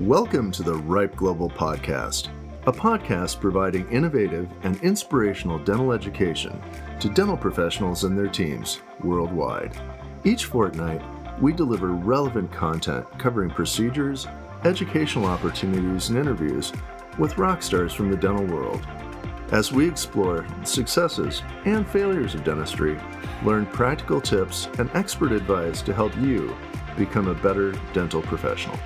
[0.00, 2.28] Welcome to the Ripe Global Podcast,
[2.66, 6.60] a podcast providing innovative and inspirational dental education
[7.00, 9.74] to dental professionals and their teams worldwide.
[10.22, 11.00] Each fortnight,
[11.40, 14.26] we deliver relevant content covering procedures,
[14.64, 16.74] educational opportunities, and interviews
[17.18, 18.86] with rock stars from the dental world.
[19.50, 22.98] As we explore successes and failures of dentistry,
[23.46, 26.54] learn practical tips and expert advice to help you
[26.98, 28.78] become a better dental professional.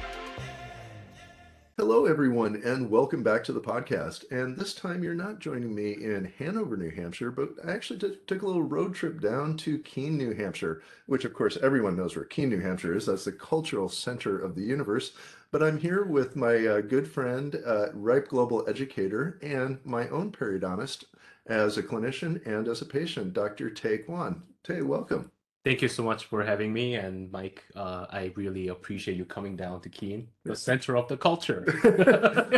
[1.81, 4.31] Hello, everyone, and welcome back to the podcast.
[4.31, 8.19] And this time you're not joining me in Hanover, New Hampshire, but I actually t-
[8.27, 12.15] took a little road trip down to Keene, New Hampshire, which, of course, everyone knows
[12.15, 13.07] where Keene, New Hampshire is.
[13.07, 15.13] That's the cultural center of the universe.
[15.53, 20.33] But I'm here with my uh, good friend, uh, Ripe Global Educator, and my own
[20.33, 21.05] periodontist
[21.47, 23.71] as a clinician and as a patient, Dr.
[23.71, 24.43] Tay Kwan.
[24.65, 25.33] Tay, welcome.
[25.63, 26.95] Thank you so much for having me.
[26.95, 31.19] And Mike, uh, I really appreciate you coming down to Keene, the center of the
[31.19, 31.67] culture.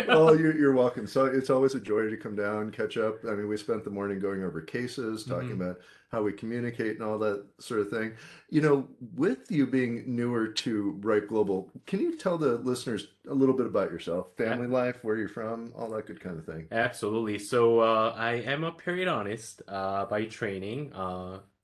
[0.06, 1.08] well, you're, you're welcome.
[1.08, 3.16] So it's always a joy to come down, catch up.
[3.28, 5.62] I mean, we spent the morning going over cases, talking mm-hmm.
[5.62, 5.80] about
[6.12, 8.12] how we communicate and all that sort of thing.
[8.50, 13.34] You know, with you being newer to Ripe Global, can you tell the listeners a
[13.34, 14.74] little bit about yourself, family yeah.
[14.74, 16.68] life, where you're from, all that good kind of thing?
[16.70, 17.40] Absolutely.
[17.40, 20.92] So uh, I am a periodontist uh, by training.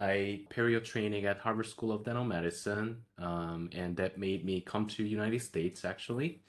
[0.01, 4.87] I perio training at Harvard School of Dental Medicine, um, and that made me come
[4.87, 6.43] to United States actually.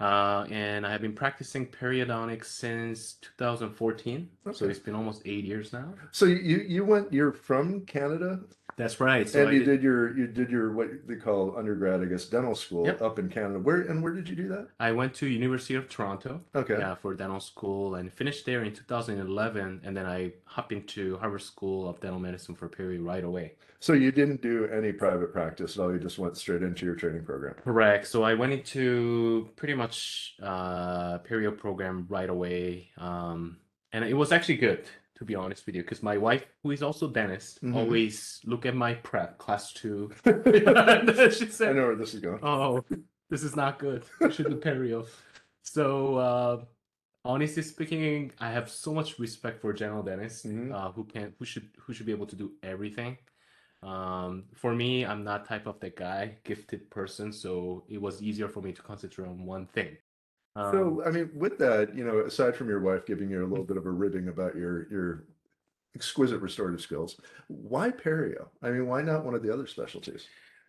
[0.00, 4.28] Uh, and I have been practicing periodontics since 2014.
[4.46, 4.56] Okay.
[4.56, 5.94] So it's been almost eight years now.
[6.10, 8.40] So you you went you're from Canada
[8.76, 9.28] that's right.
[9.28, 12.06] So and I you did, did, your you did your what they call undergrad, I
[12.06, 13.02] guess, dental school yep.
[13.02, 13.58] up in Canada.
[13.58, 14.68] Where and where did you do that?
[14.80, 16.40] I went to University of Toronto.
[16.54, 16.78] Okay.
[16.78, 21.42] Yeah, for dental school and finished there in 2011, and then I hopped into Harvard
[21.42, 23.54] School of Dental Medicine for perio right away.
[23.82, 25.92] So you didn't do any private practice at all.
[25.92, 27.54] You just went straight into your training program.
[27.64, 28.06] Correct.
[28.06, 29.81] So I went into pretty much
[30.42, 33.58] uh, perio program right away, um,
[33.92, 34.86] and it was actually good
[35.22, 37.76] to be honest with you, because my wife, who is also dentist, mm-hmm.
[37.76, 40.10] always look at my prep class two.
[40.24, 42.84] she said, "I know where this is going." Oh,
[43.30, 44.04] this is not good.
[44.30, 45.06] Should do perio.
[45.62, 46.64] So, uh,
[47.24, 50.74] honestly speaking, I have so much respect for general dentists mm-hmm.
[50.74, 53.16] uh, who can, who should, who should be able to do everything.
[53.82, 58.48] Um, for me, I'm not type of the guy, gifted person, so it was easier
[58.48, 59.96] for me to concentrate on one thing.
[60.54, 63.48] Um, so, I mean, with that, you know, aside from your wife giving you a
[63.48, 65.24] little bit of a ribbing about your your
[65.94, 68.46] exquisite restorative skills, why perio?
[68.62, 70.26] I mean, why not one of the other specialties?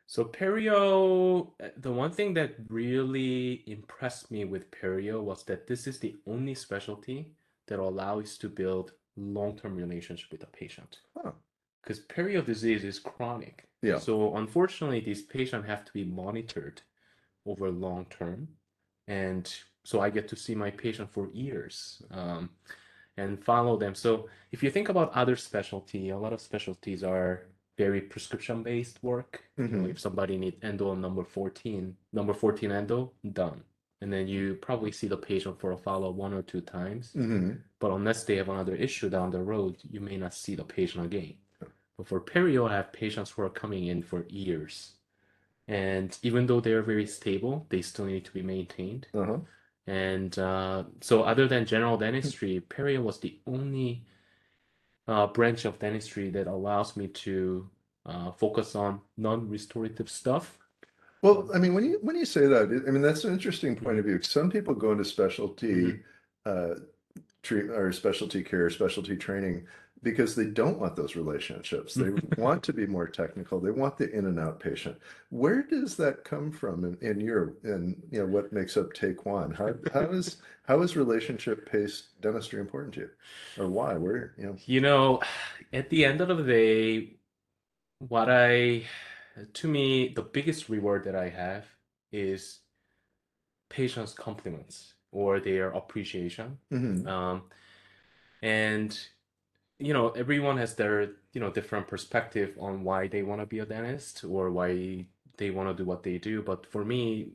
[0.07, 5.87] So perio, uh, the one thing that really impressed me with perio was that this
[5.87, 7.31] is the only specialty
[7.67, 10.97] that allows to build long-term relationship with a patient.
[11.83, 12.15] Because huh.
[12.15, 13.65] perio disease is chronic.
[13.81, 13.99] Yeah.
[13.99, 16.81] So unfortunately, these patients have to be monitored
[17.45, 18.47] over long term,
[19.07, 22.49] and so I get to see my patient for years um,
[23.17, 23.95] and follow them.
[23.95, 29.01] So if you think about other specialty, a lot of specialties are very prescription based
[29.03, 29.43] work.
[29.59, 29.63] Mm-hmm.
[29.63, 29.91] You know, mm-hmm.
[29.91, 33.63] if somebody needs endo number 14, number 14 endo, done.
[34.01, 37.13] And then you probably see the patient for a follow one or two times.
[37.13, 37.53] Mm-hmm.
[37.79, 41.05] But unless they have another issue down the road, you may not see the patient
[41.05, 41.35] again.
[41.97, 44.93] But for perio, I have patients who are coming in for years.
[45.67, 49.07] And even though they're very stable, they still need to be maintained.
[49.13, 49.37] Uh-huh.
[49.87, 54.05] And uh, so, other than general dentistry, perio was the only
[55.07, 57.69] uh, branch of dentistry that allows me to
[58.05, 60.57] uh, focus on non-restorative stuff.
[61.21, 63.99] Well, I mean, when you when you say that, I mean that's an interesting point
[63.99, 64.21] of view.
[64.21, 66.01] Some people go into specialty
[66.45, 66.73] mm-hmm.
[66.73, 66.75] uh,
[67.43, 69.65] treat or specialty care, specialty training
[70.03, 71.93] because they don't want those relationships.
[71.93, 73.59] They want to be more technical.
[73.59, 74.97] They want the in and out patient.
[75.29, 79.13] Where does that come from in, in your in you know what makes up Tay
[79.13, 79.51] Kwan?
[79.51, 80.37] How how is
[80.67, 83.09] how is relationship based dentistry important to you,
[83.57, 83.95] or why?
[83.95, 84.57] Where you know?
[84.65, 85.21] You know,
[85.71, 87.15] at the end of the day,
[87.99, 88.83] what I
[89.53, 91.65] to me the biggest reward that I have
[92.11, 92.59] is
[93.69, 96.57] patients' compliments or their appreciation.
[96.71, 97.07] Mm-hmm.
[97.07, 97.43] Um,
[98.41, 98.99] and
[99.79, 101.01] you know everyone has their
[101.33, 105.05] you know different perspective on why they want to be a dentist or why
[105.37, 106.41] they want to do what they do.
[106.41, 107.29] But for me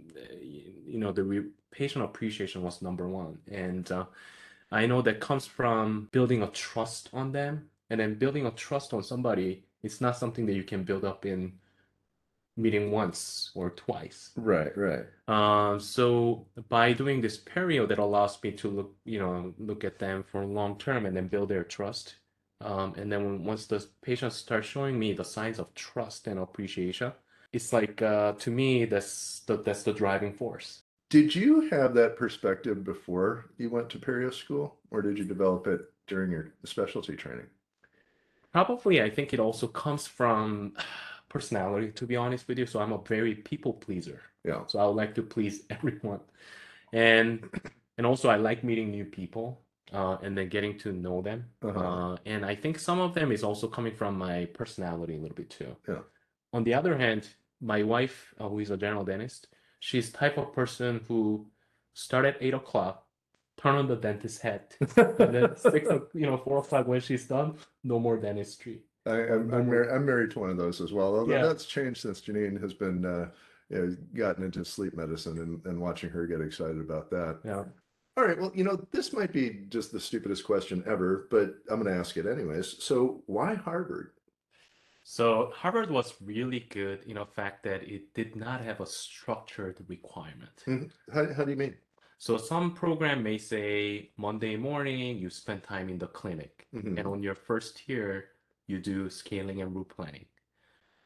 [0.87, 3.39] you know the re- patient appreciation was number one.
[3.51, 4.07] And uh,
[4.71, 7.71] i know that comes from building a trust on them.
[7.91, 11.25] And then building a trust on somebody it's not something that you can build up
[11.25, 11.53] in
[12.57, 14.31] meeting once or twice.
[14.37, 15.07] Right right.
[15.29, 19.99] Uh, so by doing this perio that allows me to look you know look at
[19.99, 22.17] them for long term and then build their trust
[22.61, 27.13] um, and then once the patient starts showing me the signs of trust and appreciation,
[27.53, 30.83] it's like uh, to me that's the that's the driving force.
[31.09, 35.67] Did you have that perspective before you went to perio school, or did you develop
[35.67, 37.47] it during your specialty training?
[38.53, 40.75] Probably, I think it also comes from
[41.29, 42.67] personality, to be honest with you.
[42.67, 44.21] So I'm a very people pleaser.
[44.45, 44.63] Yeah.
[44.67, 46.21] So I would like to please everyone.
[46.93, 47.49] And
[47.97, 49.61] and also I like meeting new people
[49.93, 51.45] uh, and then getting to know them.
[51.63, 51.79] Uh-huh.
[52.13, 55.37] Uh, and I think some of them is also coming from my personality a little
[55.37, 55.77] bit too.
[55.89, 56.01] Yeah.
[56.53, 57.29] On the other hand,
[57.61, 59.49] my wife, uh, who is a general dentist,
[59.81, 61.47] she's type of person who
[61.95, 63.05] start at eight o'clock,
[63.57, 67.57] turn on the dentist hat, and then six, you know, four o'clock when she's done,
[67.83, 68.83] no more dentistry.
[69.07, 71.17] I, I'm I'm, mar- I'm married to one of those as well.
[71.17, 71.47] Although Yeah.
[71.47, 73.31] that's changed since Janine has been uh,
[73.71, 77.41] you know, gotten into sleep medicine and, and watching her get excited about that.
[77.45, 77.65] Yeah.
[78.19, 78.37] All right.
[78.37, 81.97] Well, you know, this might be just the stupidest question ever, but I'm going to
[81.97, 82.83] ask it anyways.
[82.83, 84.11] So, why Harvard?
[85.05, 89.77] So Harvard was really good in the fact that it did not have a structured
[89.87, 90.65] requirement.
[90.67, 90.91] Mhm.
[91.15, 91.77] How, how do you mean?
[92.19, 96.99] So some program may say Monday morning you spend time in the clinic, Mhm.
[96.99, 98.31] and on your first year
[98.67, 100.27] you do scaling and root planing,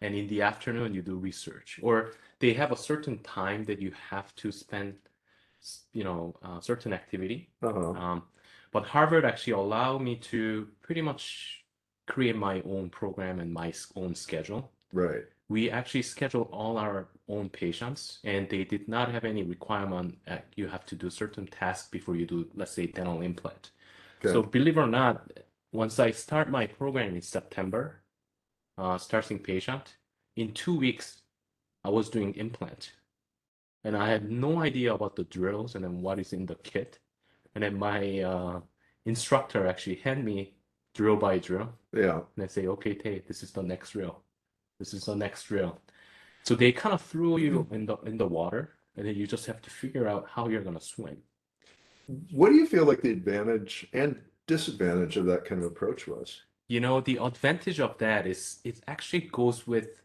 [0.01, 3.93] and in the afternoon you do research, or they have a certain time that you
[4.11, 4.97] have to spend,
[5.93, 7.51] you know, uh, certain activity.
[7.63, 7.91] Uh-huh.
[7.91, 8.23] Um,
[8.73, 11.65] but Harvard actually allowed me to pretty much
[12.07, 14.73] create my own program and my own schedule.
[14.93, 15.25] Right.
[15.49, 20.47] We actually schedule all our own patients, and they did not have any requirement that
[20.57, 23.71] you have to do certain tasks before you do, let's say, dental implant.
[24.21, 24.33] Okay.
[24.33, 25.31] So believe it or not,
[25.73, 28.03] once I start my program in September,
[28.79, 29.97] uh, starting patient,
[30.37, 31.23] in two weeks,
[31.85, 32.93] I was doing implant.
[33.85, 36.99] And I had no idea about the drills and then what is in the kit.
[37.55, 38.61] And then my uh,
[39.05, 40.55] instructor actually hand me
[40.95, 41.73] drill by drill.
[41.93, 42.21] yeah.
[42.37, 44.23] And I say, okay, Tay, this is the next drill.
[44.79, 45.81] This is the next drill.
[46.45, 49.47] So they kind of throw you in the in the water, and then you just
[49.47, 51.19] have to figure out how you're gonna swim.
[52.33, 56.43] What do you feel like the advantage and disadvantage of that kind of approach was?
[56.69, 60.03] You know, the advantage of that is it actually goes with,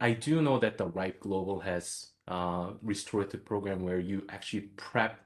[0.00, 5.20] I do know that the Ripe Global has uh restorative program where you actually prep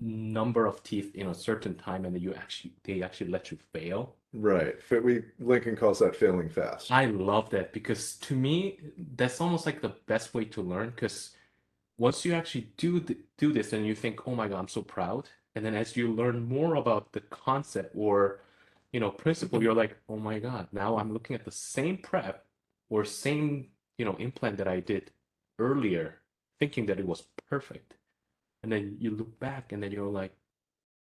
[0.00, 3.58] number of teeth in a certain time and then you actually they actually let you
[3.72, 4.14] fail.
[4.32, 4.76] Right.
[4.90, 6.90] We Lincoln calls that failing fast.
[6.90, 8.78] I love that because to me,
[9.16, 11.30] that's almost like the best way to learn because
[11.98, 14.82] once you actually do th do this and you think, oh my God, I'm so
[14.82, 15.28] proud.
[15.54, 18.40] And then as you learn more about the concept or,
[18.92, 22.46] you know, principle, you're like, oh my God, now I'm looking at the same prep
[22.88, 23.66] or same,
[23.98, 25.10] you know, implant that I did
[25.60, 26.20] earlier,
[26.58, 27.94] thinking that it was perfect.
[28.62, 30.32] And then you look back and then you're like,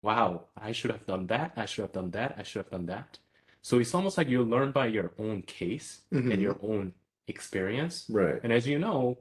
[0.02, 1.52] wow, I should have done that.
[1.56, 2.34] I should have done that.
[2.38, 3.18] I should have done that.
[3.62, 6.32] So it's almost like you learn by your own case Mhm.
[6.32, 6.94] and your own
[7.28, 8.06] experience.
[8.08, 8.40] Right.
[8.42, 9.18] And as you know,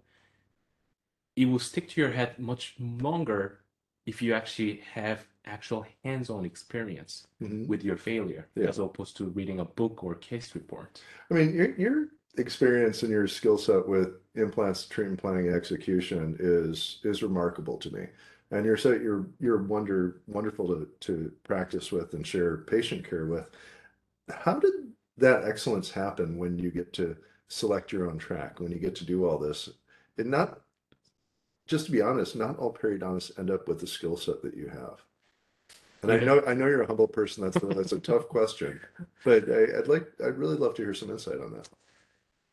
[1.35, 3.59] it will stick to your head much longer
[4.05, 7.67] if you actually have actual hands-on experience Mhm.
[7.67, 8.69] with your failure Yeah.
[8.69, 11.01] as opposed to reading a book or case report.
[11.29, 11.97] I mean, your your
[12.37, 18.07] experience and your skill set with implants, treatment planning, execution is is remarkable to me.
[18.51, 23.25] And you're so you're you're wonder wonderful to to practice with and share patient care
[23.25, 23.49] with.
[24.29, 24.73] How did
[25.17, 27.17] that excellence happen when you get to
[27.47, 29.69] select your own track, when you get to do all this?
[30.17, 30.61] And not
[31.67, 34.67] just to be honest, not all periodontists end up with the skill set that you
[34.67, 35.03] have.
[36.01, 37.43] And I know I know you're a humble person.
[37.43, 38.79] That's a, that's a tough question,
[39.23, 41.69] but I, I'd like I'd really love to hear some insight on that.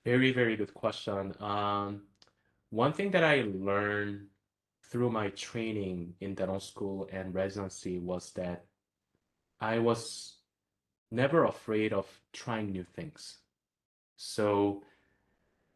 [0.06, 1.34] Very, very good question.
[1.40, 2.02] Um,
[2.70, 4.28] one thing that I learned
[4.88, 8.66] through my training in dental school and residency was that
[9.60, 10.36] I was
[11.10, 13.38] never afraid of trying new things.
[14.16, 14.84] So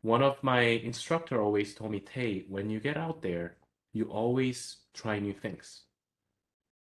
[0.03, 3.57] one of my instructor always told me, Tay, when you get out there,
[3.93, 5.83] you always try new things.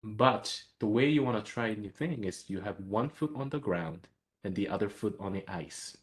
[0.02, 3.32] But the way you want to try a new thing is you have one foot
[3.36, 4.08] on the ground
[4.42, 5.98] and the other foot on the ice.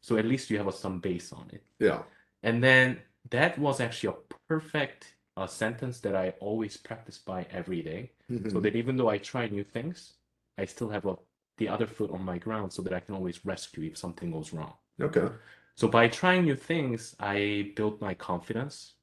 [0.00, 1.62] So at least you have a, some base on it.
[1.78, 2.02] Yeah.
[2.42, 7.82] And then that was actually a perfect uh, sentence that I always practice by every
[7.82, 8.12] day.
[8.28, 8.62] So Mhm.
[8.62, 10.14] that even though I try new things,
[10.58, 11.16] I still have a,
[11.58, 14.52] the other foot on my ground so that I can always rescue if something goes
[14.52, 14.74] wrong.
[15.00, 15.28] Okay.
[15.74, 18.94] So by trying new things, I built my confidence.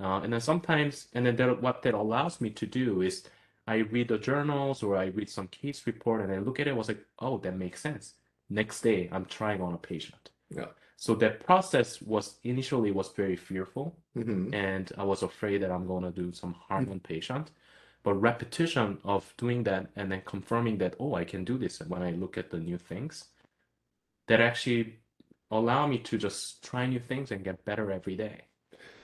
[0.00, 3.24] Uh, and then sometimes, and then that, what that allows me to do is
[3.66, 6.70] I read the journals or I read some case report and I look at it,
[6.70, 8.14] I was like, oh, that makes sense.
[8.50, 10.30] Next day, I'm trying on a patient.
[10.56, 10.66] Yeah.
[10.96, 15.86] So that process was initially was very fearful hmm and I was afraid that I'm
[15.86, 17.50] going to do some harm on patient.
[18.04, 22.02] But repetition of doing that and then confirming that, oh, I can do this when
[22.02, 23.24] I look at the new things,
[24.28, 24.98] that actually
[25.50, 28.42] allow me to just try new things and get better every day.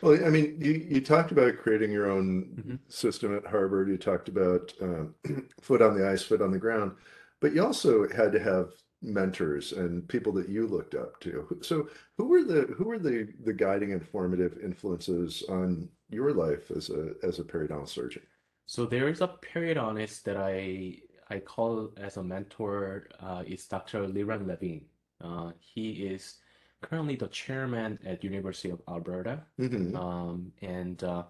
[0.02, 2.78] Well, I mean, you, you talked about creating your own Mhm.
[2.88, 3.88] system at Harvard.
[3.88, 5.14] You talked about um,
[5.60, 6.92] foot on the ice, foot on the ground,
[7.40, 11.58] but you also had to have mentors and people that you looked up to.
[11.62, 16.70] So, who were the who were the the guiding and formative influences on your life
[16.70, 18.22] as a as a periodontal surgeon?
[18.66, 23.08] So there is a periodontist that I I call as a mentor.
[23.20, 24.06] Uh, is Dr.
[24.06, 24.82] Liran Levin.
[25.20, 26.38] Uh, he is
[26.80, 29.42] currently the chairman at University of Alberta.
[29.58, 31.24] hmm Um, and uh,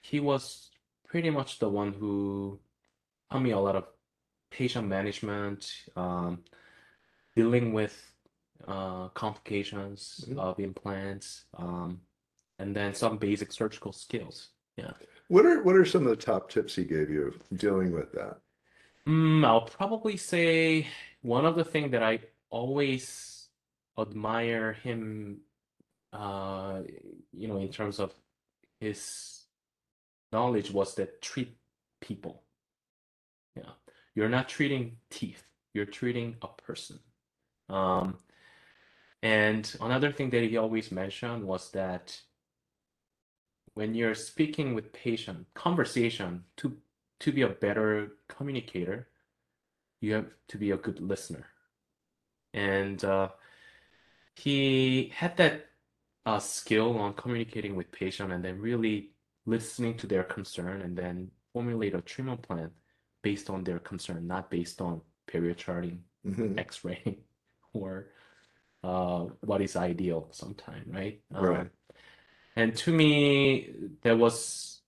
[0.00, 0.70] he was
[1.06, 2.58] pretty much the one who
[3.30, 3.84] taught me a lot of
[4.50, 6.42] patient management, um,
[7.40, 7.96] dealing with
[8.68, 10.38] uh, complications Mhm.
[10.38, 11.90] of implants, um,
[12.58, 14.36] and then some basic surgical skills.
[14.76, 14.92] Yeah.
[15.28, 17.24] What are what are some of the top tips he gave you
[17.64, 18.34] dealing with that?
[19.06, 20.86] Mm, I'll probably say
[21.22, 22.14] one of the things that I
[22.50, 23.48] always
[23.98, 25.02] admire him,
[26.12, 26.82] uh,
[27.32, 28.10] you know, in terms of
[28.78, 28.98] his
[30.32, 31.56] knowledge was that treat
[32.00, 32.34] people.
[33.56, 33.72] Yeah.
[34.14, 35.44] You're not treating teeth,
[35.74, 36.98] you're treating a person.
[37.70, 38.18] Um,
[39.22, 42.20] and another thing that he always mentioned was that
[43.74, 46.76] when you're speaking with patient, conversation to
[47.20, 49.08] to be a better communicator,
[50.00, 51.46] you have to be a good listener.
[52.54, 53.28] And uh,
[54.34, 55.66] he had that
[56.24, 59.10] uh, skill on communicating with patient and then really
[59.44, 62.70] listening to their concern and then formulate a treatment plan
[63.22, 67.18] based on their concern, not based on perio charting, hmm X-ray,
[67.72, 68.06] or
[68.82, 71.20] uh, what is ideal sometime, right?
[71.30, 71.60] Right.
[71.60, 71.70] Um,
[72.56, 73.70] and to me,
[74.02, 74.80] that was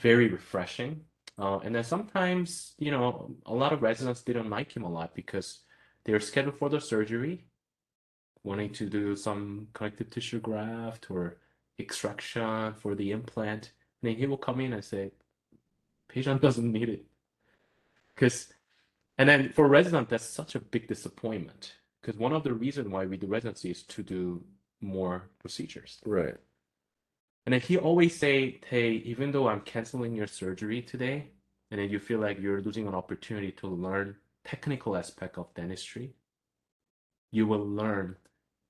[0.00, 1.02] very refreshing.
[1.38, 5.14] Uh, and then sometimes, you know, a lot of residents didn't like him a lot
[5.14, 5.60] because
[6.04, 7.44] they're scheduled for the surgery,
[8.44, 11.38] wanting to do some connective tissue graft or
[11.78, 13.72] extraction for the implant.
[14.00, 15.10] And then he will come in and say,
[16.08, 17.04] patient doesn't need it.
[18.14, 18.52] Because,
[19.18, 21.74] and then for resident, that's such a big disappointment.
[22.04, 24.44] Because one of the reasons why we do residency is to do
[24.82, 26.00] more procedures.
[26.04, 26.36] Right.
[27.46, 31.30] And then he always say, hey, even though I'm canceling your surgery today,
[31.70, 36.12] and then you feel like you're losing an opportunity to learn technical aspect of dentistry,
[37.30, 38.16] you will learn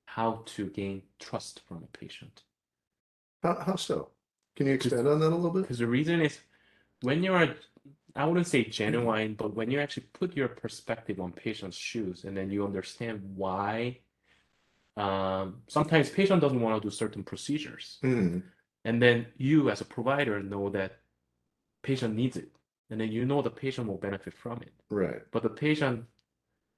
[0.06, 2.44] how to gain trust from a patient.
[3.42, 4.10] How how so?
[4.54, 5.62] Can you expand on that a little bit?
[5.62, 6.38] Because the reason is
[7.02, 7.56] when you're,
[8.16, 12.36] I wouldn't say genuine, but when you actually put your perspective on patient's shoes and
[12.36, 13.98] then you understand why
[14.96, 17.98] um, sometimes patient doesn't want to do certain procedures.
[18.02, 18.42] Mhm.
[18.84, 21.00] And then you as a provider know that
[21.82, 22.50] patient needs it.
[22.90, 24.72] And then you know the patient will benefit from it.
[24.90, 25.22] Right.
[25.32, 26.04] But the patient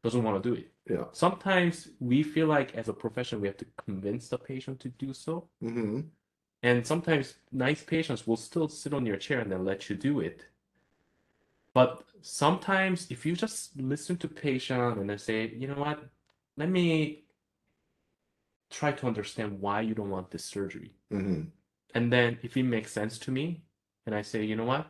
[0.02, 0.72] doesn't want to do it.
[0.88, 1.04] Yeah.
[1.12, 5.12] Sometimes we feel like as a profession we have to convince the patient to do
[5.12, 5.48] so.
[5.60, 6.00] hmm
[6.62, 10.20] And sometimes nice patients will still sit on your chair and then let you do
[10.20, 10.46] it.
[11.76, 16.08] But sometimes if you just listen to patient and then say, you know what,
[16.56, 17.24] let me
[18.70, 20.92] try to understand why you don't want this surgery.
[21.10, 21.42] hmm
[21.94, 23.60] And then if it makes sense to me,
[24.06, 24.86] and I say, you know what,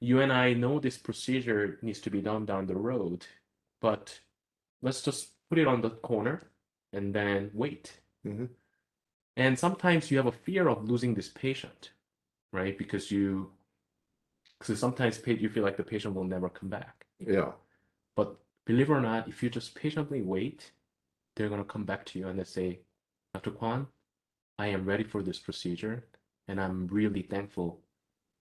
[0.00, 3.26] you and I know this procedure needs to be done down the road,
[3.82, 4.18] but
[4.80, 6.36] let's just put it on the corner
[6.94, 8.00] and then wait.
[8.22, 8.46] hmm
[9.36, 11.90] And sometimes you have a fear of losing this patient,
[12.50, 12.78] right?
[12.78, 13.52] Because you,
[14.58, 17.06] because sometimes pa- you feel like the patient will never come back.
[17.18, 17.52] Yeah.
[18.16, 20.72] But believe it or not, if you just patiently wait,
[21.34, 22.80] they're gonna come back to you and they say,
[23.34, 23.50] Dr.
[23.50, 23.86] Kwan,
[24.58, 26.04] I am ready for this procedure,
[26.48, 27.80] and I'm really thankful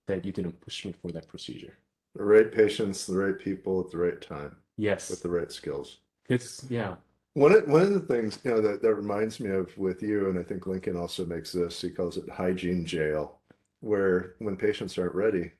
[0.07, 1.74] that you didn't push me for that procedure.
[2.15, 5.98] The right patients, the right people at the right time Yes, with the right skills.
[6.29, 6.95] it's yeah.
[7.34, 10.29] One of, one of the things, you know, that, that reminds me of with you,
[10.29, 13.39] and I think Lincoln also makes this, he calls it hygiene jail,
[13.81, 15.51] where when patients aren't ready,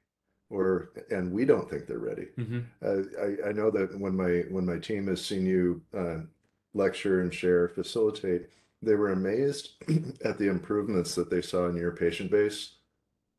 [0.50, 2.28] or and we don't think they're ready.
[2.38, 6.20] hmm Uh, I, I know that when my when my team has seen you uh,
[6.74, 8.50] lecture and share, facilitate,
[8.82, 9.72] they were amazed
[10.25, 12.75] at the improvements that they saw in your patient base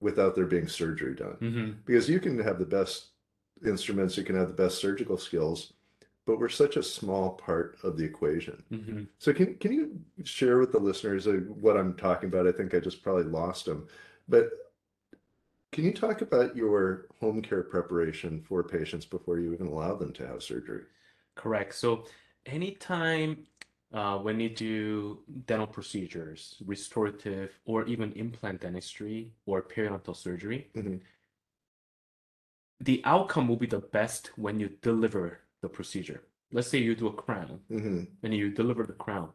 [0.01, 1.37] without there being surgery done.
[1.41, 3.09] hmm Because you can have the best
[3.65, 5.73] instruments, you can have the best surgical skills,
[6.27, 8.63] but we're such a small part of the equation.
[8.69, 11.33] hmm So can can you share with the listeners uh,
[11.65, 12.47] what I'm talking about?
[12.49, 13.87] I think I just probably lost them,
[14.29, 14.51] but
[15.77, 20.11] can you talk about your home care preparation for patients before you even allow them
[20.15, 20.85] to have surgery?
[21.35, 21.75] Correct.
[21.75, 22.07] So
[22.47, 23.47] anytime
[23.93, 31.03] uh, when you do dental procedures, restorative, or even implant dentistry or periodontal surgery, Mhm.
[32.81, 36.23] the outcome will be the best when you deliver the procedure.
[36.53, 39.31] Let's say you do a crown hmm and you deliver the crown.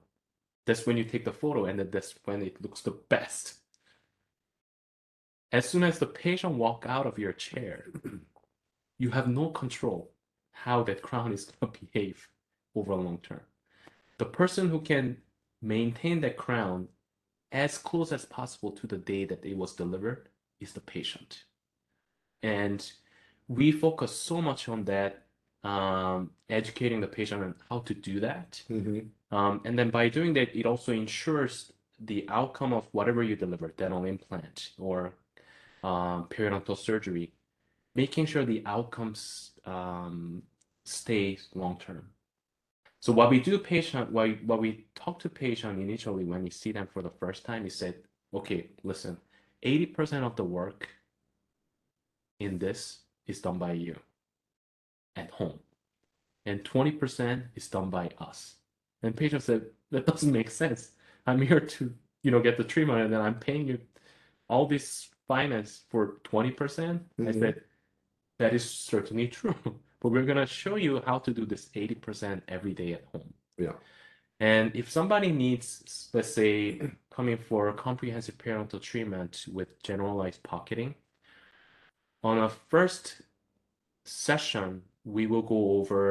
[0.66, 3.61] That's when you take the photo, and that's when it looks the best.
[5.51, 7.88] As soon as the patient walk out of your chair,
[8.98, 10.12] you have no control
[10.51, 12.27] how that crown is going to behave
[12.75, 13.41] over a long term.
[14.17, 15.17] The person who can
[15.62, 16.88] maintain that crown
[17.51, 20.29] as close as possible to the day that it was delivered
[20.60, 21.43] is the patient.
[22.43, 22.89] And
[23.48, 25.25] we focus so much on that,
[25.63, 28.63] um, educating the patient on how to do that.
[28.70, 29.10] Mhm.
[29.31, 33.67] Um, and then by doing that, it also ensures the outcome of whatever you deliver,
[33.70, 35.13] dental implant or
[35.84, 37.34] um, periodontal surgery,
[37.96, 40.44] making sure the outcomes um,
[40.86, 42.10] stay long term.
[43.00, 46.72] So what we do patient, what, what we talk to patient initially when we see
[46.72, 47.96] them for the first time is said,
[48.34, 49.18] okay, listen,
[49.66, 50.88] 80% of the work
[52.40, 53.96] in this is done by you
[55.16, 55.60] at home.
[56.46, 58.56] And 20% is done by us.
[59.02, 60.92] And patient said, that doesn't make sense.
[61.26, 63.80] I'm here to, you know, get the treatment and then I'm paying you
[64.48, 66.56] all this finance for 20%.
[66.60, 67.40] percent I Mhm.
[67.42, 67.56] said,
[68.40, 69.56] that is certainly true.
[70.02, 73.32] But we're gonna show you how to do this 80% every day at home.
[73.66, 73.78] Yeah.
[74.40, 76.54] And if somebody needs, let's say,
[77.18, 80.92] coming for a comprehensive parental treatment with generalized pocketing,
[82.30, 83.06] on a first
[84.06, 84.68] session,
[85.18, 86.06] we will go over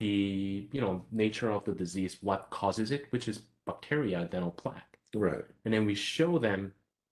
[0.00, 3.36] the, you know, nature of the disease, what causes it, which is
[3.70, 4.92] bacteria, dental plaque.
[5.26, 5.44] Right.
[5.64, 6.60] And then we show them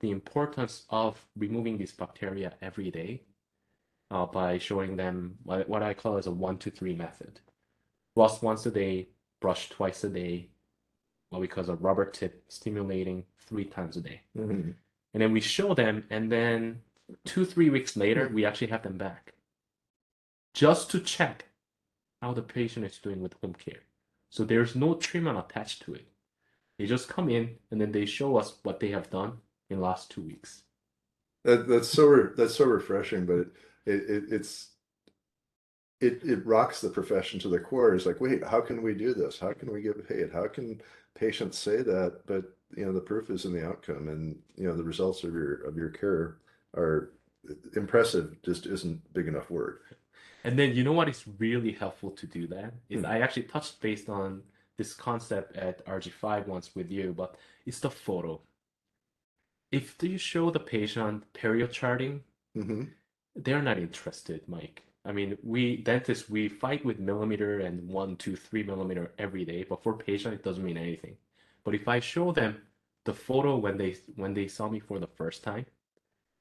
[0.00, 3.22] the importance of removing these bacteria every day
[4.10, 7.40] uh, by showing them what, what I call as a one to three method.
[8.14, 9.08] Floss once a day,
[9.40, 10.48] brush twice a day,
[11.28, 14.22] what we call a rubber tip stimulating three times a day.
[14.36, 14.74] Mhm.
[15.12, 16.82] And then we show them, and then
[17.24, 19.34] two, three weeks later, we actually have them back
[20.54, 21.46] just to check
[22.20, 23.82] how the patient is doing with home care.
[24.30, 26.06] So there's no treatment attached to it.
[26.78, 29.38] They just come in and then they show us what they have done
[29.70, 30.62] in the last two weeks.
[31.44, 33.48] That that's so re- that's so refreshing, but it,
[33.86, 34.68] it, it it's
[36.00, 37.94] it it rocks the profession to the core.
[37.94, 39.38] It's like, wait, how can we do this?
[39.38, 40.32] How can we get paid?
[40.32, 40.80] How can
[41.14, 42.20] patients say that?
[42.26, 42.44] But
[42.76, 45.62] you know, the proof is in the outcome, and you know, the results of your
[45.62, 46.36] of your care
[46.76, 47.12] are
[47.74, 48.36] impressive.
[48.42, 49.80] Just isn't big enough word.
[50.44, 53.06] And then you know what is really helpful to do that is Hmm.
[53.06, 54.42] I actually touched based on
[54.76, 58.40] this concept at RG5 once with you, but it's the photo.
[59.72, 62.84] If you show the patient perio charting, hmm
[63.36, 64.82] they're not interested, Mike.
[65.04, 69.64] I mean, we dentists we fight with millimeter and one, two, three millimeter every day,
[69.64, 71.16] but for patient it doesn't mean anything.
[71.64, 72.62] But if I show them
[73.04, 75.66] the photo when they when they saw me for the first time,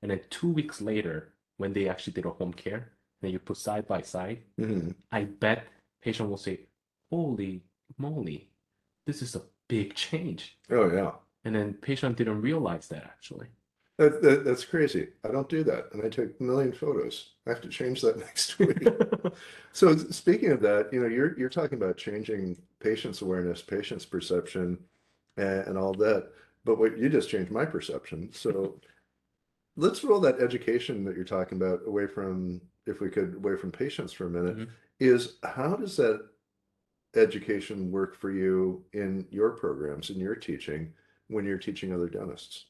[0.02, 3.58] and then two weeks later when they actually did a home care, then you put
[3.58, 5.68] side by side, hmm I bet
[6.02, 6.62] patient will say,
[7.12, 7.64] "Holy
[7.98, 8.50] moly,
[9.06, 11.12] this is a big change." Oh yeah,
[11.46, 13.48] And then patient didn't realize that actually.
[13.98, 15.10] that, that that's crazy.
[15.24, 17.34] I don't do that, and I take a million photos.
[17.48, 18.84] I have to change that next week.
[19.72, 24.80] So speaking of that, you know, you're you're talking about changing patients' awareness, patients' perception,
[25.38, 26.30] and, and all that.
[26.66, 28.30] But what you just changed my perception.
[28.34, 28.80] So
[29.78, 33.72] let's roll that education that you're talking about away from, if we could, away from
[33.72, 34.58] patients for a minute.
[34.58, 34.70] Mhm.
[35.00, 36.28] Is how does that
[37.16, 40.94] education work for you in your programs, in your teaching,
[41.30, 42.66] when you're teaching other dentists?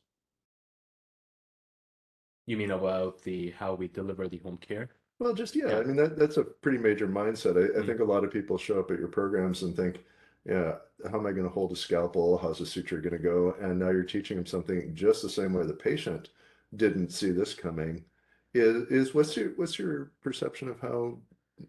[2.45, 4.89] You mean about the how we deliver the home care?
[5.19, 5.79] Well, just yeah, Yeah.
[5.79, 7.57] I mean that that's a pretty major mindset.
[7.57, 7.85] I, I Mm.
[7.85, 10.03] think a lot of people show up at your programs and think,
[10.45, 10.77] yeah,
[11.11, 12.37] how am I going to hold a scalpel?
[12.37, 13.53] How's the suture going to go?
[13.59, 16.29] And now you're teaching them something just the same way the patient
[16.75, 18.05] didn't see this coming.
[18.53, 21.19] Is is what's your what's your perception of how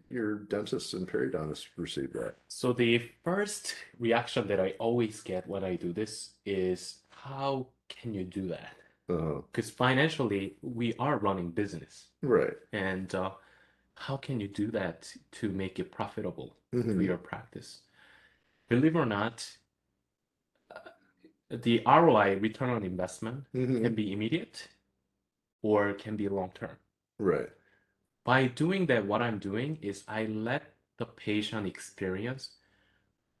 [0.09, 2.35] your dentists and periodontists receive that?
[2.47, 8.13] So the first reaction that I always get when I do this is, how can
[8.13, 8.75] you do that?
[9.09, 12.53] Uh, Because financially, we are running business, right.
[12.71, 13.31] and uh,
[13.95, 17.05] how can you do that to make it profitable for Mhm.
[17.05, 17.81] your practice?
[18.69, 19.57] Believe it or not,
[20.71, 20.79] uh,
[21.49, 23.81] the ROI, return on investment, Mhm.
[23.83, 24.69] can be immediate
[25.61, 26.77] or can be long term.
[27.19, 27.49] Right.
[28.23, 32.51] By doing that, what I'm doing is I let the patient experience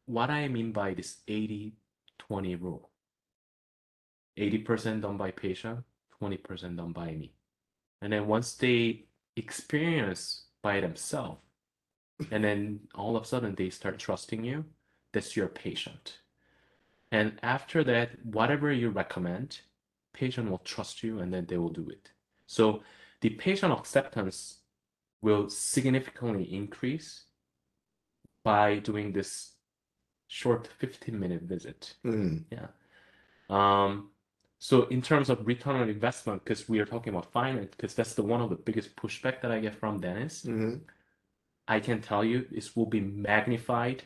[0.05, 1.73] what I mean by this 80-20
[2.59, 2.89] rule.
[4.37, 5.83] 80% done by patient,
[6.21, 7.33] 20% done by me.
[8.01, 11.39] And then once they experience by themselves,
[12.31, 14.65] and then all of a sudden they start trusting you,
[15.11, 16.19] that's your patient.
[17.11, 19.61] And after that, whatever you recommend,
[20.13, 22.11] patient will trust you and then they will do it.
[22.47, 22.81] So
[23.19, 24.60] the patient acceptance
[25.21, 27.25] will significantly increase
[28.43, 29.53] by doing this
[30.27, 31.95] short 15 minute visit.
[32.03, 32.45] Mhm.
[32.51, 32.67] Yeah.
[33.49, 34.11] Um,
[34.63, 38.13] So in terms of return on investment, because we are talking about finance, because that's
[38.13, 40.75] the one of the biggest pushback that I get from dentists, hmm
[41.67, 44.03] I can tell you this will be magnified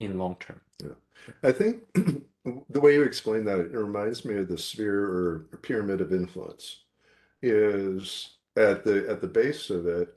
[0.00, 0.60] in long term.
[0.82, 0.94] Yeah.
[1.42, 1.84] I think
[2.74, 6.84] the way you explain that, it reminds me of the sphere or pyramid of influence.
[7.42, 10.08] Is at the at the base of it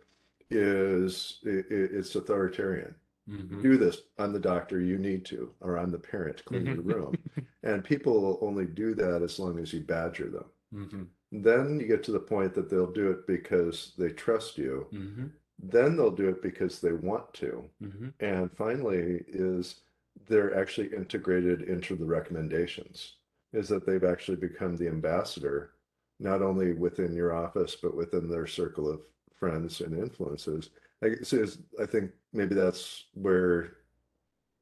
[0.52, 2.96] is i i- it's authoritarian.
[3.30, 3.62] Mhm.
[3.62, 4.02] Do this.
[4.18, 4.80] I'm the doctor.
[4.82, 6.44] You need to, or I'm the parent.
[6.46, 7.16] Clean your room.
[7.62, 10.46] And people will only do that as long as you badger them.
[10.74, 11.08] Mhm.
[11.32, 14.88] Then you get to the point that they'll do it because they trust you.
[14.92, 15.32] Mhm.
[15.60, 17.70] Then they'll do it because they want to.
[17.84, 18.14] Mhm.
[18.20, 19.82] And finally, is
[20.28, 23.18] they're actually integrated into the recommendations,
[23.54, 25.74] is that they've actually become the ambassador,
[26.20, 29.02] not only within your office, but within their circle of
[29.40, 30.70] friends and influences.
[31.04, 33.78] I guess is, I think maybe that's where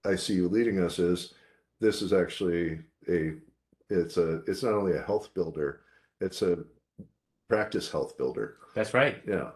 [0.05, 1.33] I see you leading us is
[1.79, 3.33] this is actually a
[3.89, 5.81] it's a it's not only a health builder,
[6.21, 6.59] it's a
[7.49, 8.57] practice health builder.
[8.75, 9.21] That's right.
[9.27, 9.51] Yeah.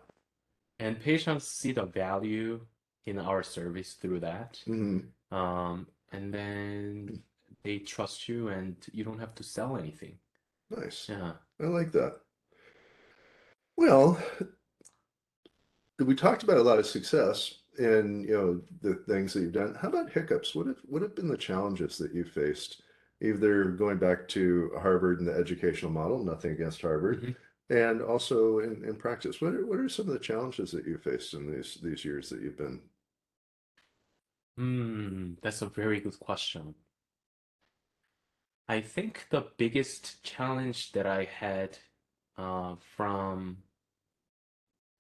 [0.80, 2.62] And patients see the value
[3.06, 4.60] in our service through that.
[4.68, 5.06] Mhm.
[5.32, 7.22] Um, and then
[7.64, 10.18] they trust you and you don't have to sell anything.
[10.70, 11.10] Nice.
[11.10, 11.34] Yeah.
[11.60, 12.22] I like that.
[13.78, 14.18] Well,
[16.06, 19.76] we talked about a lot of success and you know the things that you've done.
[19.76, 20.54] How about hiccups?
[20.56, 22.82] What have what have been the challenges that you faced?
[23.22, 27.36] Either going back to Harvard and the educational model, nothing against Harvard, Mhm.
[27.70, 29.42] and also in, in practice.
[29.42, 32.30] What are what are some of the challenges that you faced in these these years
[32.30, 32.82] that you've been?
[34.58, 36.76] Hmm, that's a very good question.
[38.68, 41.78] I think the biggest challenge that I had
[42.38, 43.64] uh, from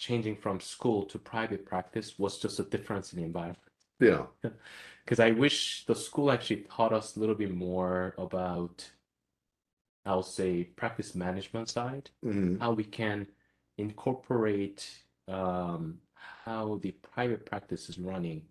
[0.01, 3.59] changing from school to private practice was just a difference in the environment.
[3.99, 4.25] Yeah.
[5.05, 8.87] Because I wish the school actually taught us a little bit more about,
[10.05, 13.27] I'll say, practice management side, hmm how we can
[13.77, 14.87] incorporate
[15.27, 15.97] um,
[16.45, 18.43] how the private practice is running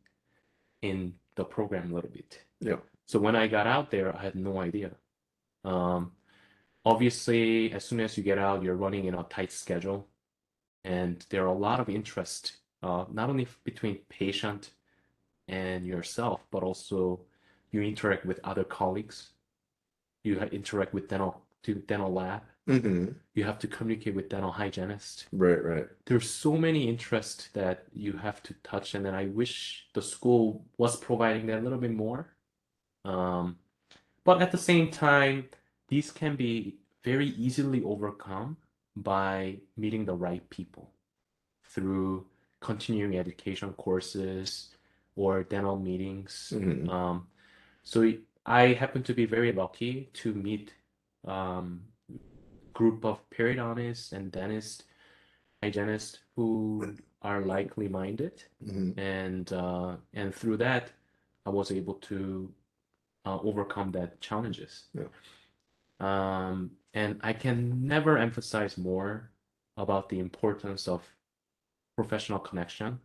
[0.82, 2.40] in the program a little bit.
[2.60, 2.80] Yeah.
[3.06, 4.90] So when I got out there, I had no idea.
[5.64, 6.12] Um,
[6.84, 10.08] obviously, as soon as you get out, you're running in a tight schedule,
[10.84, 14.70] and there are a lot of interest, uh, not only between patient
[15.48, 17.20] and yourself, but also
[17.72, 19.30] you interact with other colleagues.
[20.22, 22.42] You interact with dental to dental lab.
[22.66, 25.26] hmm You have to communicate with dental hygienist.
[25.32, 25.86] Right, right.
[26.06, 30.64] There's so many interests that you have to touch, and then I wish the school
[30.78, 32.28] was providing that a little bit more.
[33.04, 33.56] Um,
[34.24, 35.48] but at the same time,
[35.88, 38.56] these can be very easily overcome
[38.96, 40.90] by meeting the right people
[41.64, 42.26] through
[42.60, 44.74] continuing education courses
[45.16, 46.52] or dental meetings.
[46.54, 46.88] Mhm.
[46.88, 47.28] Um,
[47.82, 48.12] so
[48.46, 50.74] I happen to be very lucky to meet
[51.26, 51.82] um,
[52.74, 54.84] group of periodontists and dentists,
[55.62, 60.92] hygienists who are likely minded, hmm and uh, and through that,
[61.46, 62.52] I was able to
[63.26, 64.84] uh, overcome that challenges.
[64.94, 65.08] Yeah.
[66.00, 69.30] Um, and I can never emphasize more
[69.76, 71.02] about the importance of
[71.96, 72.98] professional connection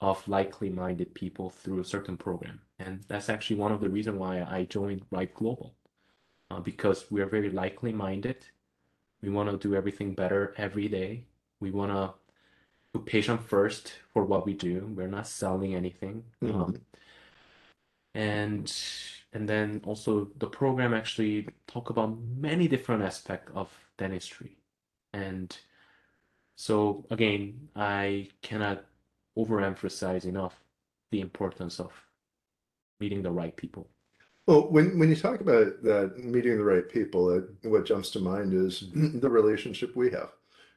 [0.00, 2.60] of likely minded people through a certain program.
[2.78, 5.74] And that's actually one of the reasons why I joined Ripe Global,
[6.50, 8.46] uh, because we are very likely minded.
[9.22, 11.24] We want to do everything better every day.
[11.60, 12.14] We want to
[12.92, 14.92] put patient first for what we do.
[14.94, 16.24] We're not selling anything.
[16.42, 16.82] Um,
[18.14, 18.72] and
[19.32, 24.56] and then also the program actually talk about many different aspects of dentistry.
[25.12, 25.56] And
[26.56, 28.84] so again, I cannot
[29.36, 30.54] overemphasize enough
[31.10, 31.92] the importance of
[33.00, 33.88] meeting the right people.
[34.46, 38.20] Well, when when you talk about that meeting the right people, it, what jumps to
[38.20, 40.30] mind is the relationship we have,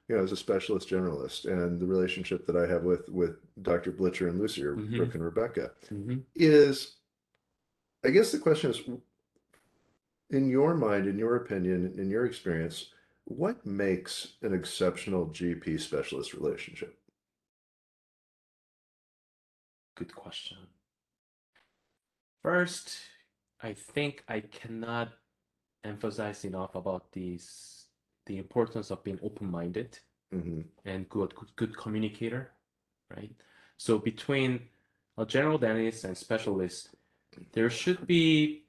[0.08, 3.92] you know, as a specialist generalist, and the relationship that I have with with Dr.
[3.92, 4.98] Blitcher and Lucy, or Mhm.
[4.98, 6.24] Brooke and Rebecca, Mhm.
[6.36, 6.98] is,
[8.04, 8.82] I guess the question is,
[10.30, 12.92] in your mind, in your opinion, in your experience,
[13.26, 16.98] what makes an exceptional GP specialist relationship?
[19.96, 20.58] Good question.
[22.42, 22.98] First,
[23.62, 25.10] I think I cannot
[25.84, 27.86] emphasize enough about these
[28.26, 29.98] the importance of being open-minded
[30.32, 32.52] hmm and good, good good communicator,
[33.16, 33.32] right?
[33.78, 34.62] So between
[35.18, 36.96] a general dentist and specialist,
[37.54, 38.63] there should be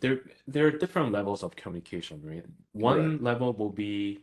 [0.00, 2.44] there there are different levels of communication, right?
[2.72, 3.22] One Right.
[3.22, 4.20] level will be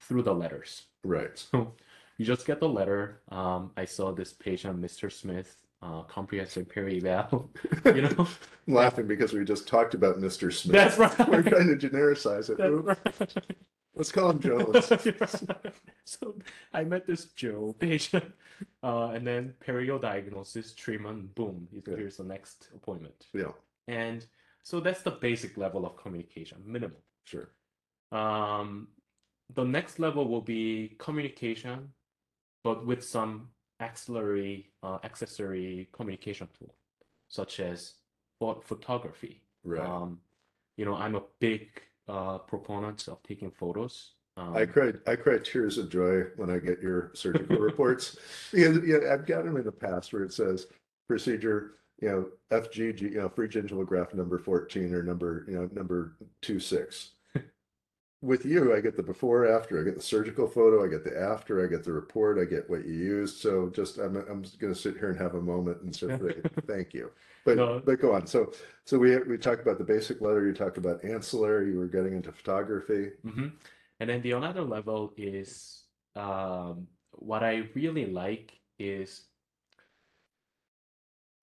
[0.00, 0.82] through the letters.
[1.04, 1.36] Right.
[1.50, 1.74] So
[2.18, 3.20] you just get the letter.
[3.30, 5.10] Um, I saw this patient, Mr.
[5.10, 5.56] Smith.
[5.82, 7.50] uh, comprehensive peri-eval,
[7.84, 8.26] you know?
[8.66, 10.50] Laughing because we just talked about Mr.
[10.50, 10.72] Smith.
[10.72, 11.28] That's right.
[11.28, 12.56] We're trying to genericize it.
[12.56, 13.54] That's right.
[13.96, 14.92] Let's call him Jones.
[16.06, 16.34] So
[16.72, 18.24] I met this Joe patient,
[18.82, 21.96] uh, and then perio diagnosis, treatment, boom, Yeah.
[21.96, 23.26] here's the next appointment.
[23.32, 23.52] Yeah,
[23.88, 24.26] And
[24.62, 27.00] so that's the basic level of communication, minimal.
[27.24, 27.48] sure.
[28.12, 28.88] Um,
[29.54, 31.92] the next level will be communication,
[32.62, 33.48] but with some
[33.80, 36.74] auxiliary, uh, accessory communication tool,
[37.28, 37.94] such as
[38.38, 39.42] photography.
[39.64, 39.80] Right.
[39.88, 40.20] Um,
[40.76, 44.12] you know, I'm a big uh, proponent of taking photos.
[44.36, 48.16] Um, I cried, I cry tears of joy when I get your surgical reports.
[48.52, 50.66] Because, yeah, I've got them in the past where it says
[51.08, 55.68] procedure, you know, FGG, you know, free gingival graft number fourteen or number, you know,
[55.72, 57.10] number two six.
[58.24, 61.20] With you, I get the before, after, I get the surgical photo, I get the
[61.20, 63.36] after, I get the report, I get what you used.
[63.36, 66.08] So just, I'm, I'm just gonna sit here and have a moment and say,
[66.66, 67.10] thank you.
[67.44, 67.82] But, No.
[67.84, 68.26] but go on.
[68.26, 68.52] So,
[68.86, 72.14] so we, we talked about the basic letter, you talked about ancillary, you were getting
[72.14, 73.10] into photography.
[73.26, 73.52] mhm.
[74.00, 75.82] And then the another level is
[76.16, 79.24] um, what I really like is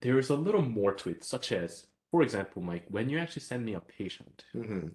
[0.02, 3.44] there is a little more to it, such as, for example, Mike, when you actually
[3.44, 4.88] send me a patient, hmm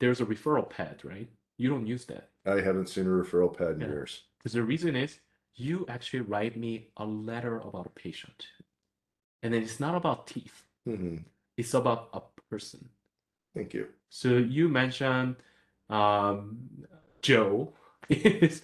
[0.00, 1.28] there's a referral pad, right?
[1.58, 2.30] You don't use that.
[2.46, 3.88] I haven't seen a referral pad in Yeah.
[3.88, 4.24] years.
[4.38, 5.20] Because the reason is
[5.54, 8.46] you actually write me a letter about a patient.
[9.42, 11.18] And then it's not about teeth, hmm
[11.56, 12.88] it's about a person.
[13.54, 13.88] Thank you.
[14.08, 15.36] So you mentioned
[15.90, 16.56] um,
[17.20, 17.74] Joe
[18.08, 18.62] is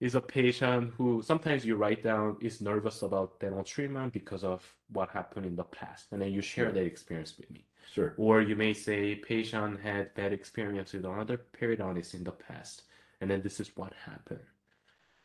[0.00, 4.60] is a patient who sometimes you write down is nervous about dental treatment because of
[4.88, 7.64] what happened in the past, and then you share that experience with me.
[7.92, 8.14] Sure.
[8.16, 12.82] Or you may say patient had bad experience with another periodontist in the past,
[13.20, 14.40] and then this is what happened.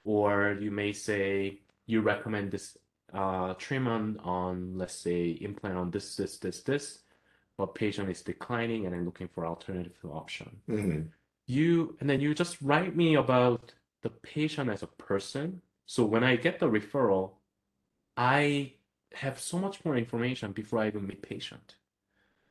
[0.04, 2.78] Or you may say you recommend this
[3.14, 7.00] uh, treatment on, let's say, implant on this, this, this, this,
[7.58, 10.62] but patient is declining and then looking for alternative option.
[10.68, 11.02] hmm
[11.48, 15.62] You and then you just write me about the patient as a person.
[15.86, 17.32] So when I get the referral,
[18.16, 18.74] I
[19.14, 21.76] have so much more information before I even meet patient.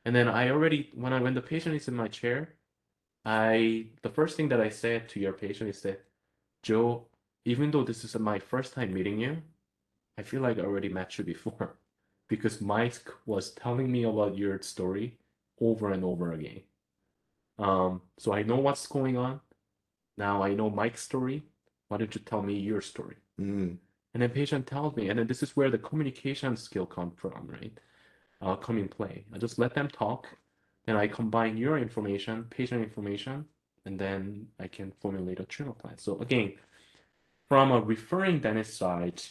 [0.09, 2.55] And then I already when I when the patient is in my chair,
[3.27, 6.03] I the first thing that I said to your patient is that,
[6.63, 7.09] Joe,
[7.45, 9.43] even though this is my first time meeting you,
[10.17, 11.77] I feel like I already met you before
[12.31, 15.19] because Mike was telling me about your story
[15.61, 16.63] over and over again.
[17.59, 19.41] Um, so I know what's going on.
[20.17, 21.43] Now I know Mike's story.
[21.89, 23.17] Why don't you tell me your story?
[23.39, 23.77] mm
[24.15, 27.47] And the patient tells me, and then this is where the communication skill come from,
[27.47, 27.79] right?
[28.41, 29.25] Uh, come in play.
[29.35, 30.29] I just let them talk,
[30.87, 33.45] then I combine your information, patient information,
[33.85, 35.99] and then I can formulate a treatment plan.
[35.99, 36.55] So again,
[37.49, 39.23] from a referring dentist side,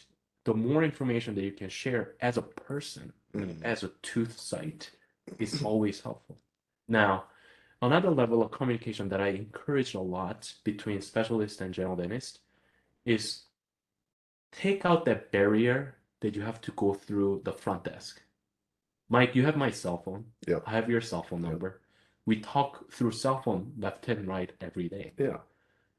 [0.46, 4.92] the more information that you can share as a person, mm as a tooth site,
[5.40, 6.38] is always helpful.
[6.88, 7.26] Now,
[7.82, 12.40] another level of communication that I encourage a lot between specialist and general dentist
[13.06, 13.44] is
[14.52, 18.22] take out that barrier that you have to go through the front desk.
[19.10, 20.26] Mike, you have my cell phone.
[20.48, 20.64] Yep.
[20.66, 21.82] I have your cell phone number.
[22.26, 25.14] We talk through cell phone left and right every day.
[25.18, 25.38] Yeah.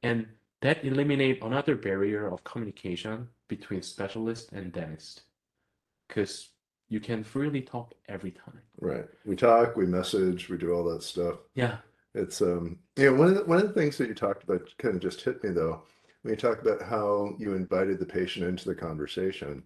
[0.03, 0.27] And
[0.61, 5.23] that eliminate another barrier of communication between specialist and dentist.
[6.07, 6.51] Because
[6.88, 8.61] you can freely talk every time.
[8.81, 9.07] Right.
[9.25, 11.37] We talk, we message, we do all that stuff.
[11.55, 11.79] Yeah.
[12.14, 14.62] It's um you know one of the, one of the things that you talked about
[14.79, 15.83] kind of just hit me though
[16.23, 19.62] when you talk about how you invited the patient into the conversation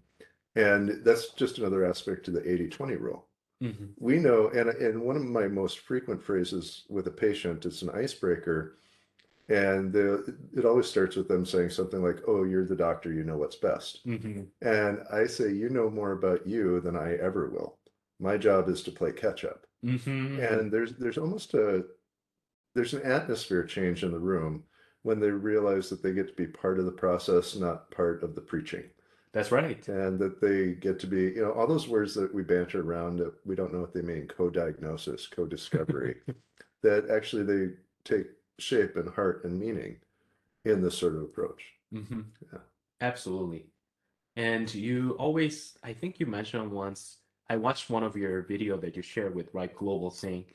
[0.54, 3.26] and that's just another aspect to the 80-20 rule.
[3.62, 7.82] Hmm We know and and one of my most frequent phrases with a patient it's
[7.82, 8.78] an icebreaker
[9.48, 13.24] and the, it always starts with them saying something like oh you're the doctor you
[13.24, 14.00] know what's best.
[14.04, 17.78] hmm And I say you know more about you than I ever will.
[18.20, 19.66] My job is to play catch up.
[19.84, 21.86] hmm And there's there's almost a
[22.74, 24.64] there's an atmosphere change in the room
[25.02, 28.34] when they realize that they get to be part of the process, not part of
[28.34, 28.84] the preaching.
[29.32, 29.86] That's right.
[29.88, 33.18] And that they get to be, you know, all those words that we banter around
[33.18, 36.16] that we don't know what they mean, co-diagnosis, co-discovery,
[36.82, 37.72] that actually they
[38.04, 38.26] take
[38.58, 39.96] shape and heart and meaning
[40.64, 41.62] in this sort of approach.
[41.92, 42.58] hmm Yeah.
[43.00, 43.66] Absolutely.
[44.36, 47.18] And you always, I think you mentioned once,
[47.48, 50.46] I watched one of your video that you shared with Ripe Global saying,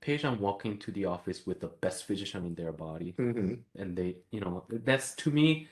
[0.00, 3.14] patient walking to the office with the best physician in their body.
[3.18, 3.58] Mhm.
[3.76, 5.68] And they, you know, that's to me,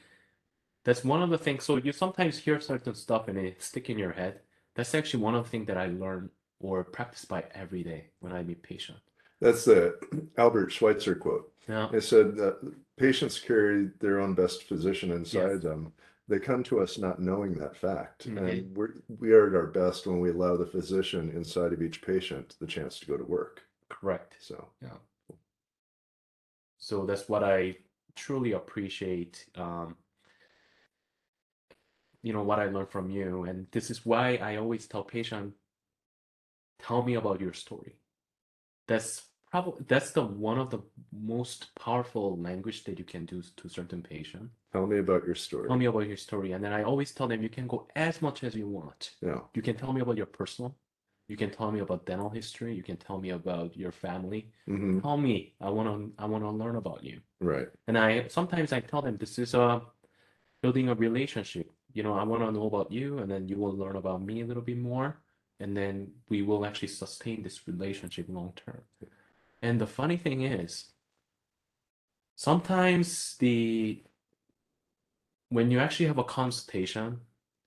[0.84, 1.64] that's one of the things.
[1.64, 4.40] So you sometimes hear certain stuff and it stick in your head.
[4.74, 8.32] That's actually one of the things that I learn or practice by every day when
[8.32, 8.98] I meet patient.
[9.40, 9.98] That's the
[10.38, 11.50] Albert Schweitzer quote.
[11.68, 11.88] Yeah.
[11.92, 15.92] It said that patients carry their own best physician inside them,
[16.28, 18.28] they come to us not knowing that fact.
[18.28, 18.50] Mhm.
[18.50, 22.02] And we're, we are at our best when we allow the physician inside of each
[22.02, 23.62] patient the chance to go to work.
[23.88, 24.36] Correct.
[24.40, 24.96] So, yeah.
[26.78, 27.76] So that's what I
[28.14, 29.46] truly appreciate.
[29.56, 29.96] Um,
[32.24, 35.52] you know what I learned from you, and this is why I always tell patient,
[36.80, 37.96] tell me about your story.
[38.88, 40.80] That's probably that's the one of the
[41.12, 44.48] most powerful language that you can do to certain patient.
[44.72, 45.68] tell me about your story.
[45.68, 48.22] Tell me about your story, and then I always tell them you can go as
[48.22, 49.10] much as you want.
[49.20, 49.40] Yeah.
[49.54, 50.74] You can tell me about your personal.
[51.28, 52.74] You can tell me about dental history.
[52.74, 54.50] You can tell me about your family.
[54.66, 55.54] hmm Tell me.
[55.60, 56.22] I want to.
[56.22, 57.20] I want to learn about you.
[57.40, 57.68] Right.
[57.86, 59.82] And I sometimes I tell them this is a
[60.62, 61.70] building a relationship.
[61.94, 64.42] You know, I want to know about you, and then you will learn about me
[64.42, 65.16] a little bit more,
[65.60, 68.82] and then we will actually sustain this relationship long term.
[69.62, 70.86] And the funny thing is,
[72.36, 74.02] sometimes the
[75.48, 77.20] when you actually have a consultation,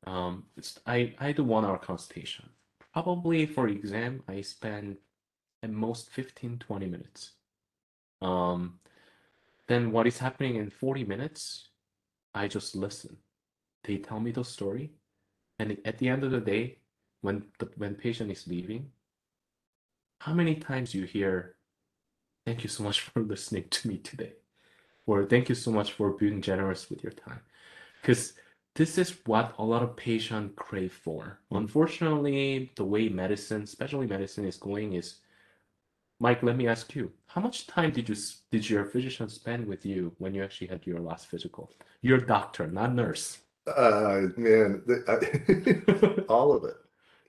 [0.06, 2.50] um, it's, I I do one hour consultation.
[2.94, 4.98] Probably for exam, I spend
[5.64, 7.32] at most 15, 20 minutes.
[8.22, 8.80] Um,
[9.68, 11.70] then what is happening in 40 minutes,
[12.34, 13.18] I just listen.
[13.88, 14.94] They tell me the story,
[15.60, 16.80] and at the end of the day,
[17.22, 18.92] when the when patient is leaving,
[20.22, 21.56] how many times you hear,
[22.46, 24.36] "Thank you so much for listening to me today,"
[25.08, 27.42] or "Thank you so much for being generous with your time,"
[28.02, 28.34] because
[28.76, 31.40] this is what a lot of patients crave for.
[31.52, 31.58] Mhm.
[31.60, 35.22] Unfortunately, the way medicine, especially medicine, is going is
[36.20, 38.16] Mike, let me ask you, how much time did you
[38.52, 41.72] did your physician spend with you when you actually had your last physical?
[42.02, 43.40] Your doctor, not nurse.
[43.68, 46.76] Uh, man, the, I, all of it.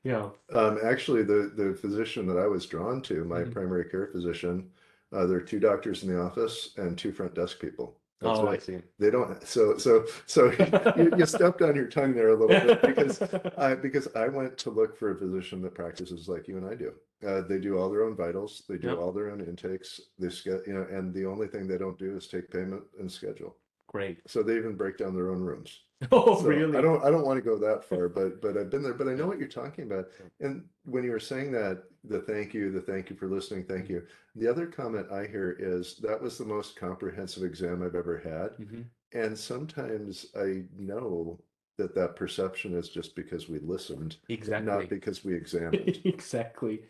[0.02, 0.30] Yeah.
[0.52, 3.52] Um, actually, the the physician that I was drawn to, my Mhm.
[3.52, 4.70] primary care physician,
[5.12, 8.00] uh, there are two doctors in the office and two front desk people.
[8.20, 8.82] That's Oh, I see.
[8.98, 9.42] They don't.
[9.46, 10.50] So so so
[10.94, 13.22] you, you stepped on your tongue there a little bit because
[13.56, 16.74] I because I went to look for a physician that practices like you and I
[16.74, 16.94] do.
[17.26, 18.64] Uh, they do all their own vitals.
[18.68, 18.98] They do Yep.
[18.98, 20.00] all their own intakes.
[20.18, 20.28] They
[20.66, 23.56] you know, and the only thing they don't do is take payment and schedule.
[23.88, 24.20] Great.
[24.28, 25.82] So they even break down their own rooms.
[26.12, 26.76] Oh, So really?
[26.78, 29.08] I don't I don't want to go that far, but but I've been there, but
[29.08, 30.06] I know what you're talking about.
[30.40, 33.88] And when you were saying that, the thank you, the thank you for listening, thank
[33.88, 34.04] you.
[34.36, 38.50] The other comment I hear is that was the most comprehensive exam I've ever had.
[38.64, 38.84] Mhm.
[39.12, 41.40] And sometimes I know
[41.78, 44.66] that that perception is just because we listened, Exactly.
[44.72, 46.00] not because we examined.
[46.04, 46.82] Exactly.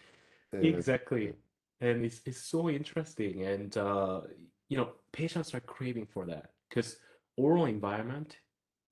[0.52, 1.32] And- Exactly.
[1.80, 3.44] And it's it's so interesting.
[3.44, 4.20] And uh,
[4.68, 6.98] you know, patients are craving for that because
[7.36, 8.36] oral environment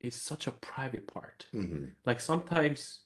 [0.01, 1.47] is such a private part.
[1.55, 1.93] Mhm.
[2.05, 3.01] Like sometimes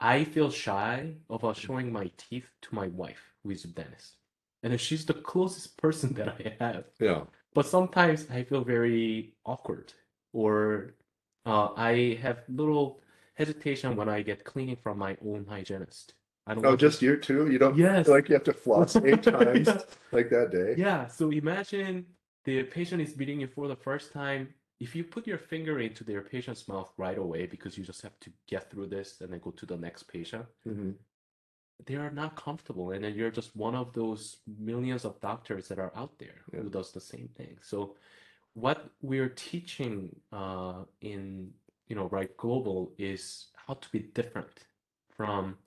[0.00, 4.16] I feel shy about showing my teeth to my wife, who is a dentist.
[4.62, 6.84] And she's the closest person that I have.
[7.00, 7.24] Yeah.
[7.54, 9.94] But sometimes I feel very awkward,
[10.32, 10.94] or
[11.46, 13.00] uh, I have little
[13.34, 16.14] hesitation when I get cleaning from my own hygienist.
[16.46, 17.50] I don't Oh, want to- just you too?
[17.50, 18.08] You don't Yes.
[18.08, 19.68] like you have to floss eight times
[20.12, 20.74] like that day?
[20.76, 22.06] Yeah, so imagine
[22.44, 24.54] the patient is meeting you for the first time.
[24.78, 28.18] If you put your finger into their patient's mouth right away, because you just have
[28.20, 30.98] to get through this and then go to the next patient, Mhm.
[31.86, 32.90] they are not comfortable.
[32.90, 36.60] And then you're just one of those millions of doctors that are out there Yeah.
[36.60, 37.58] who does the same thing.
[37.62, 37.96] So
[38.54, 41.54] what we're teaching uh, in,
[41.88, 44.66] you know, Ripe Global is how to be different
[45.08, 45.58] from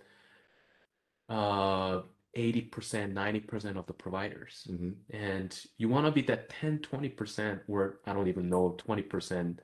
[1.29, 2.01] uh,
[2.39, 4.53] 80%, 90% of the providers.
[4.71, 4.93] Mhm.
[5.09, 9.59] and you want to be that 10 20% or i don't even know 20%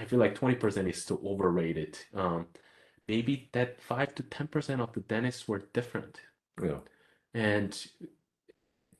[0.00, 1.92] i feel like 20% is still overrated.
[2.14, 2.46] Um
[3.12, 6.14] maybe that 5 to 10% of the dentists were different.
[6.62, 6.80] Yeah.
[7.34, 7.72] and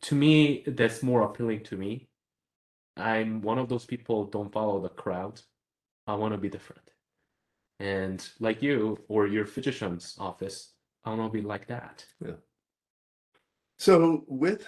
[0.06, 0.34] to me
[0.78, 1.92] that's more appealing to me.
[2.96, 5.36] I'm one of those people don't follow the crowd.
[6.06, 6.88] I want to be different.
[7.80, 8.78] And like you
[9.08, 10.56] or your physician's office
[11.04, 11.96] i want to be like that
[13.78, 14.66] So with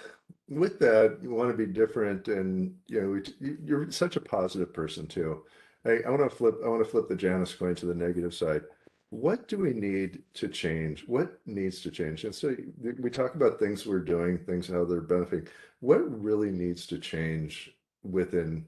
[0.49, 4.73] with that, you want to be different, and you know, you- you're such a positive
[4.73, 5.45] person too.
[5.85, 6.55] I, I want to flip.
[6.63, 8.63] I want to flip the Janus coin to the negative side.
[9.09, 11.05] What do we need to change?
[11.07, 12.23] What needs to change?
[12.23, 12.55] And so
[12.99, 15.47] we talk about things we're doing, things how they're benefiting.
[15.81, 17.71] What really needs to change
[18.03, 18.65] within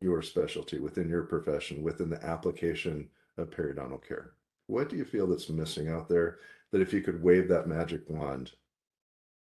[0.00, 4.32] your specialty, within your profession, within the application of periodontal care?
[4.66, 6.38] What do you feel that's missing out there?
[6.72, 8.52] That if you could wave that magic wand,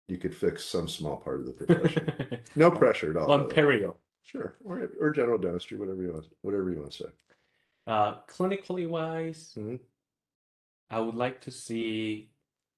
[0.08, 2.39] you could fix some small part of the profession.
[2.56, 3.28] No pressure at all.
[3.28, 3.49] by the way.
[3.49, 3.95] Ontario.
[4.24, 4.56] Sure.
[4.64, 7.10] Or or general dentistry, whatever you want, whatever you want to say.
[7.88, 9.80] Uh, clinically wise, Mhm.
[10.89, 12.30] I would like to see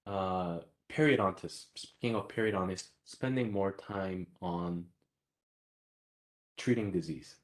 [0.05, 0.59] uh,
[0.89, 4.85] periodontists, speaking of periodontists, spending more time on
[6.57, 7.35] treating disease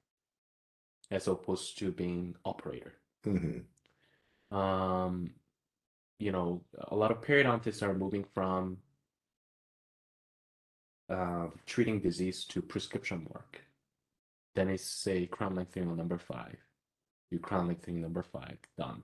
[1.11, 2.93] as opposed to being operator.
[3.23, 3.59] hmm
[4.51, 5.31] Um,
[6.19, 8.77] you know, a lot of periodontists are moving from
[11.09, 13.61] uh, treating disease to prescription work.
[14.55, 16.57] Then it's say crown lengthening number five.
[17.31, 19.03] You crown lengthening number five, done.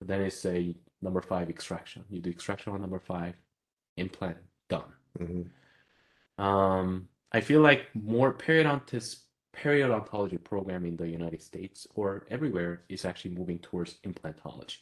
[0.00, 2.04] Then it's a number five extraction.
[2.10, 3.34] You do extraction on number five,
[3.96, 4.38] implant,
[4.68, 4.92] done.
[5.18, 5.42] hmm
[6.42, 9.22] Um, I feel like more periodontist
[9.56, 14.78] periodontology program in the United States or everywhere is actually moving towards implantology.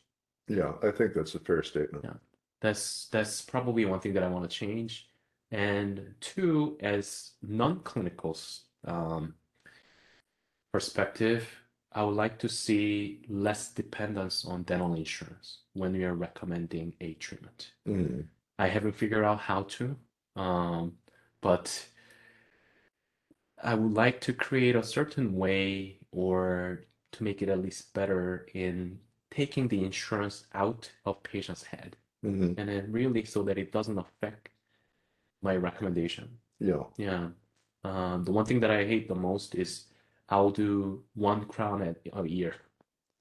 [0.48, 2.04] Yeah, I think that's a fair statement.
[2.04, 2.14] Yeah.
[2.60, 5.08] That's that's probably one thing that I want to change.
[5.50, 8.36] And two, as non-clinical
[8.84, 9.34] um,
[10.72, 11.48] perspective,
[11.92, 17.14] I would like to see less dependence on dental insurance when we are recommending a
[17.14, 17.72] treatment.
[17.86, 19.96] hmm I haven't figured out how to,
[20.36, 20.98] um,
[21.40, 21.88] but
[23.62, 28.46] I would like to create a certain way or to make it at least better
[28.54, 29.00] in
[29.30, 33.98] taking the insurance out of patient's head hmm and then really so that it doesn't
[33.98, 34.50] affect
[35.42, 36.28] my recommendation.
[36.58, 36.84] Yeah.
[36.96, 37.28] Yeah.
[37.84, 39.86] Um, the one thing that I hate the most is
[40.28, 42.54] I'll do one crown at a year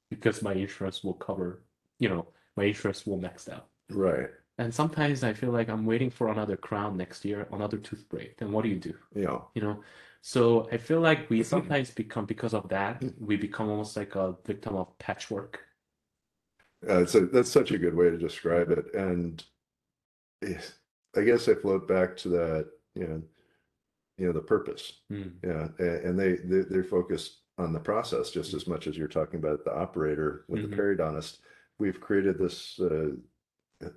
[0.09, 1.63] because my insurance will cover,
[1.99, 2.27] you know,
[2.57, 3.67] my insurance will max out.
[3.89, 4.29] Right.
[4.57, 8.37] And sometimes I feel like I'm waiting for another crown next year, another tooth break.
[8.37, 8.93] Then what do you do?
[9.15, 9.39] Yeah.
[9.55, 9.83] You know?
[10.21, 14.35] So I feel like we sometimes become, because of that, we become almost like a
[14.45, 15.61] victim of patchwork.
[16.87, 18.93] Uh, a, that's such a good way to describe it.
[18.93, 19.43] And
[20.43, 23.21] I guess I float back to that, you know,
[24.17, 24.93] you know, the purpose.
[25.11, 25.67] Mm, Yeah.
[25.79, 29.39] a- And they, they, they're focused on the process just as much as you're talking
[29.39, 30.69] about the operator with Mhm.
[30.69, 31.39] the periodontist.
[31.77, 33.11] We've created this, uh,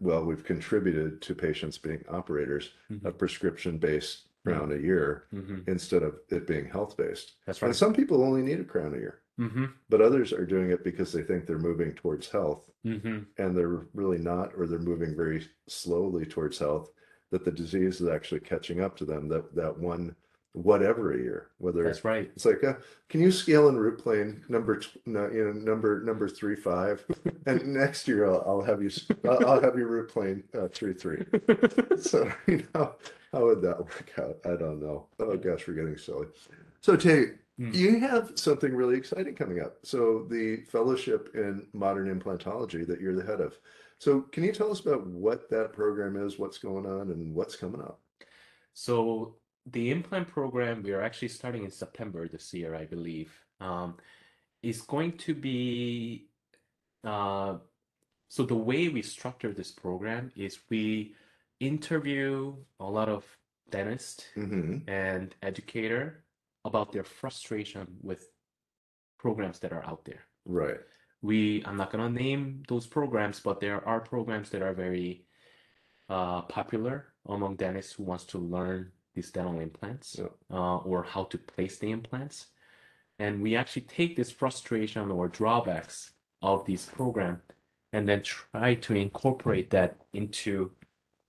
[0.00, 5.66] well, we've contributed to patients being operators, a mhm, prescription based crown a year mhm.
[5.68, 7.36] instead of it being health based.
[7.46, 7.68] That's right.
[7.68, 10.84] And some people only need a crown a year, hmm but others are doing it
[10.84, 15.14] because they think they're moving towards health hmm and they're really not, or they're moving
[15.16, 16.90] very slowly towards health,
[17.30, 20.14] that the disease is actually catching up to them, that, that one,
[20.52, 22.30] whatever a year, whether That's right.
[22.36, 22.74] it's like, uh,
[23.08, 27.04] can you scale in root plane number, tw- no, you know, number, number three, five?
[27.46, 28.90] And next year I'll, I'll have you,
[29.24, 31.24] I'll, I'll have you root plane, uh, three, three.
[31.98, 32.94] So, you know,
[33.32, 34.36] how would that work out?
[34.44, 35.06] I don't know.
[35.20, 36.26] Oh gosh, we're getting silly.
[36.80, 37.32] So Tay,
[37.62, 37.74] Mm.
[37.74, 39.76] you have something really exciting coming up.
[39.84, 43.56] So the fellowship in modern implantology that you're the head of.
[43.98, 47.54] So can you tell us about what that program is, what's going on and what's
[47.54, 48.00] coming up?
[48.74, 49.36] So
[49.66, 53.32] the implant program, we are actually starting in September this year, I believe.
[53.60, 53.96] Um,
[54.62, 56.26] is going to be
[57.04, 57.58] uh,
[58.28, 61.14] so the way we structure this program is we
[61.60, 63.24] interview a lot of
[63.70, 66.24] dentists hmm and educator
[66.64, 68.28] about their frustration with
[69.18, 70.24] programs that are out there.
[70.44, 70.80] Right.
[71.22, 75.24] We, I'm not gonna name those programs, but there are programs that are very
[76.08, 80.26] uh, popular among dentists who wants to learn these dental implants Yeah.
[80.50, 82.46] uh, or how to place the implants.
[83.18, 87.40] And we actually take this frustration or drawbacks of these programs
[87.92, 90.72] and then try to incorporate that into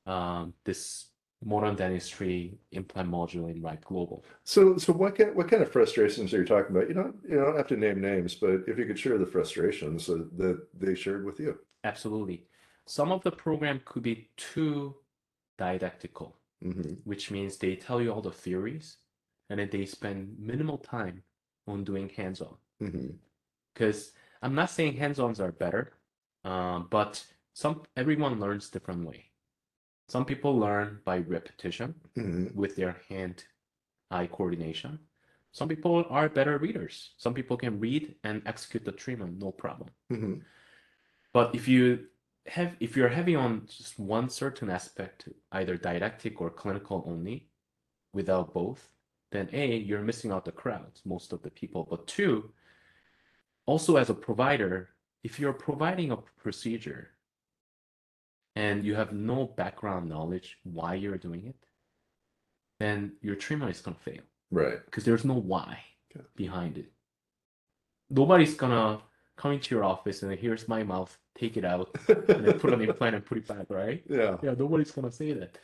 [0.07, 1.09] um, this
[1.45, 4.23] modern dentistry implant module in Ripe Global.
[4.43, 6.87] So, so what kind, what kind of frustrations are you talking about?
[6.87, 10.05] You don't, you don't have to name names, but if you could share the frustrations
[10.07, 11.57] that, that they shared with you.
[11.83, 12.45] Absolutely.
[12.85, 14.95] Some of the program could be too
[15.57, 18.97] didactical, hmm which means they tell you all the theories
[19.49, 21.23] and then they spend minimal time
[21.67, 22.55] on doing hands-on.
[23.73, 25.93] Because I'm not saying hands-ons are better,
[26.43, 27.23] um, but
[27.53, 29.25] some everyone learns different way.
[30.07, 34.99] Some people learn by repetition hmm with their hand-eye coordination.
[35.51, 37.13] Some people are better readers.
[37.17, 39.89] Some people can read and execute the treatment, no problem.
[40.09, 40.35] hmm
[41.31, 42.07] But if you
[42.47, 47.47] have if you're heavy on just one certain aspect, either didactic or clinical only,
[48.13, 48.89] without both,
[49.31, 51.87] then A, you're missing out the crowds, most of the people.
[51.89, 52.51] But two,
[53.65, 54.89] also as a provider,
[55.23, 57.11] if you're providing a procedure
[58.55, 61.55] and you have no background knowledge why you're doing it,
[62.79, 64.83] then your treatment is gonna fail Right.
[64.85, 65.79] because there's no why
[66.15, 66.25] Okay.
[66.35, 66.91] behind it.
[68.09, 69.01] Nobody's gonna
[69.35, 72.81] come into your office and here's my mouth, take it out, and then put an
[72.81, 74.03] implant and put it back, right?
[74.07, 74.37] Yeah.
[74.43, 75.57] Yeah, nobody's gonna say that.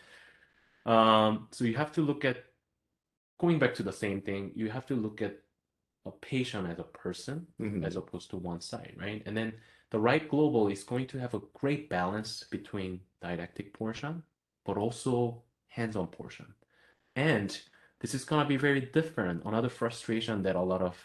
[0.91, 2.45] Um, so you have to look at
[3.39, 5.37] going back to the same thing, you have to look at
[6.05, 9.21] a patient as a person hmm as opposed to one side, right?
[9.25, 9.53] And then
[9.91, 14.23] the Ripe Global is going to have a great balance between didactic portion,
[14.65, 16.45] but also hands-on portion.
[17.15, 17.57] And
[17.99, 19.43] this is gonna be very different.
[19.45, 20.95] Another frustration that a lot of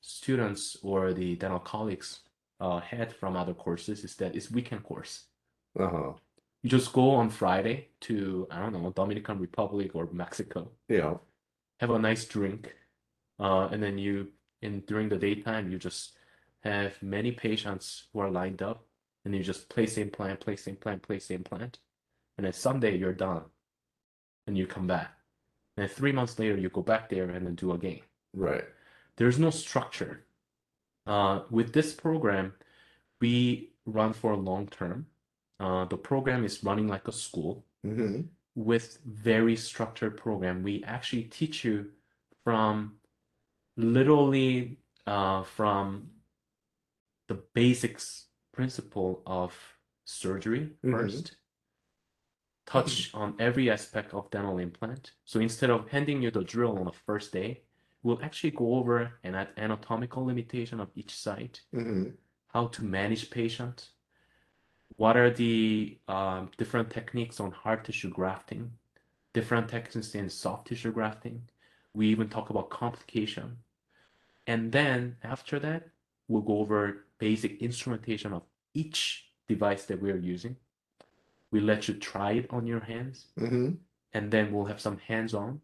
[0.00, 2.20] students or the dental colleagues
[2.60, 5.24] uh, had from other courses is that it's weekend course.
[5.78, 6.12] Uh-huh.
[6.62, 11.14] You just go on Friday to, I don't know, Dominican Republic or Mexico, Yeah.
[11.80, 12.74] have a nice drink,
[13.38, 14.28] uh, and then you,
[14.62, 16.16] in during the daytime, you just
[16.64, 18.84] have many patients who are lined up,
[19.24, 21.78] and you just place implant, place implant, place implant,
[22.36, 23.42] and then someday you're done,
[24.46, 25.12] and you come back.
[25.76, 28.00] And three months later, you go back there and then do again.
[28.32, 28.64] Right.
[29.16, 30.24] There's no structure.
[31.06, 32.54] Uh, with this program,
[33.20, 35.06] we run for a long term.
[35.60, 38.22] Uh, the program is running like a school Mm-hmm.
[38.54, 40.62] with very structured program.
[40.62, 41.90] We actually teach you
[42.44, 42.94] from
[43.76, 46.08] literally uh, from
[47.26, 49.52] the basics principle of
[50.04, 50.90] surgery Mhm.
[50.92, 51.36] first,
[52.66, 55.12] touch on every aspect of dental implant.
[55.24, 57.62] So instead of handing you the drill on the first day,
[58.02, 62.10] we'll actually go over an at- anatomical limitation of each site, Mm-hmm.
[62.48, 63.90] how to manage patient,
[64.96, 68.70] what are the um, different techniques on hard tissue grafting,
[69.32, 71.48] different techniques in soft tissue grafting.
[71.94, 73.58] We even talk about complication.
[74.46, 75.88] And then after that,
[76.28, 78.42] we'll go over basic instrumentation of
[78.74, 79.00] each
[79.48, 80.56] device that we're using.
[81.52, 83.68] We let you try it on your hands, Mm-hmm.
[84.16, 85.60] and then we'll have some hands-on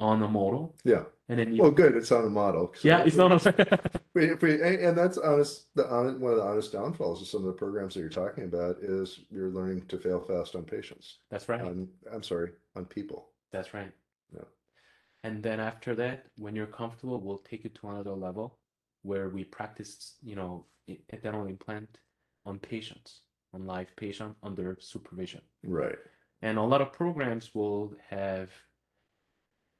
[0.00, 0.74] on a model.
[0.84, 1.04] Yeah.
[1.28, 1.94] And then you, Well, good.
[1.94, 2.72] It's on a model.
[2.74, 3.80] So yeah, it's not a
[4.14, 5.66] We, we, and, and that's honest.
[5.76, 8.44] The honest, one of the honest downfalls of some of the programs that you're talking
[8.44, 11.18] about is you're learning to fail fast on patients.
[11.30, 11.60] That's right.
[11.60, 13.20] On, I'm sorry, on people.
[13.52, 13.92] That's right.
[14.34, 14.48] Yeah.
[15.22, 18.58] And then after that, when you're comfortable, we'll take you to another level
[19.02, 20.66] where we practice, you know,
[21.22, 21.98] dental implant
[22.46, 23.20] on patients,
[23.54, 25.40] on live patient under supervision.
[25.64, 25.98] Right.
[26.42, 28.50] And a lot of programs will have,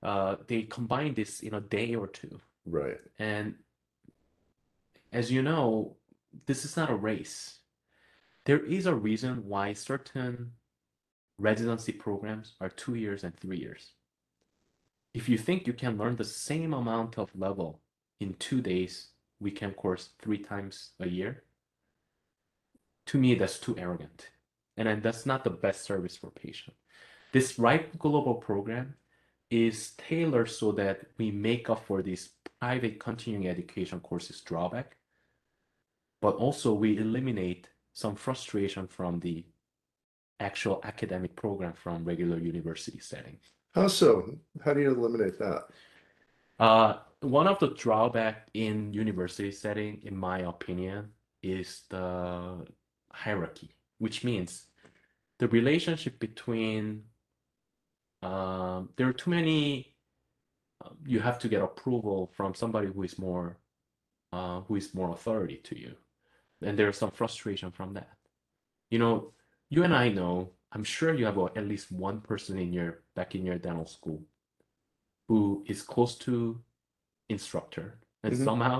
[0.02, 2.40] uh, they combine this in a day or two.
[2.66, 2.98] Right.
[3.18, 3.54] And
[5.12, 5.96] as you know,
[6.46, 7.58] this is not a race.
[8.44, 10.52] There is a reason why certain
[11.38, 13.92] residency programs are two years and three years.
[15.12, 17.80] If you think you can learn the same amount of level
[18.20, 19.09] in two days,
[19.40, 21.44] weekend course three times a year,
[23.06, 24.28] to me, that's too arrogant.
[24.76, 26.76] And then that's not the best service for patient.
[27.32, 28.94] This Ripe Global program
[29.50, 32.30] is tailored so that we make up for these
[32.60, 34.96] private continuing education courses drawback,
[36.20, 39.44] but also we eliminate some frustration from the
[40.38, 43.38] actual academic program from regular university setting.
[43.74, 44.38] How so?
[44.64, 45.64] How do you eliminate that?
[46.60, 51.08] Uh, one of the drawback in university setting, in my opinion,
[51.42, 52.66] is the
[53.12, 54.66] hierarchy, which means
[55.38, 57.04] the relationship between
[58.22, 59.96] um, there are too many.
[60.84, 63.58] um, you have to get approval from somebody who is more,
[64.32, 65.94] uh, who is more authority to you,
[66.62, 68.16] and there's some frustration from that.
[68.90, 69.32] You know,
[69.70, 70.52] you and I know.
[70.72, 74.22] I'm sure you have at least one person in your back in your dental school
[75.30, 76.60] who is close to
[77.28, 77.86] instructor
[78.24, 78.44] and Mhm.
[78.44, 78.78] somehow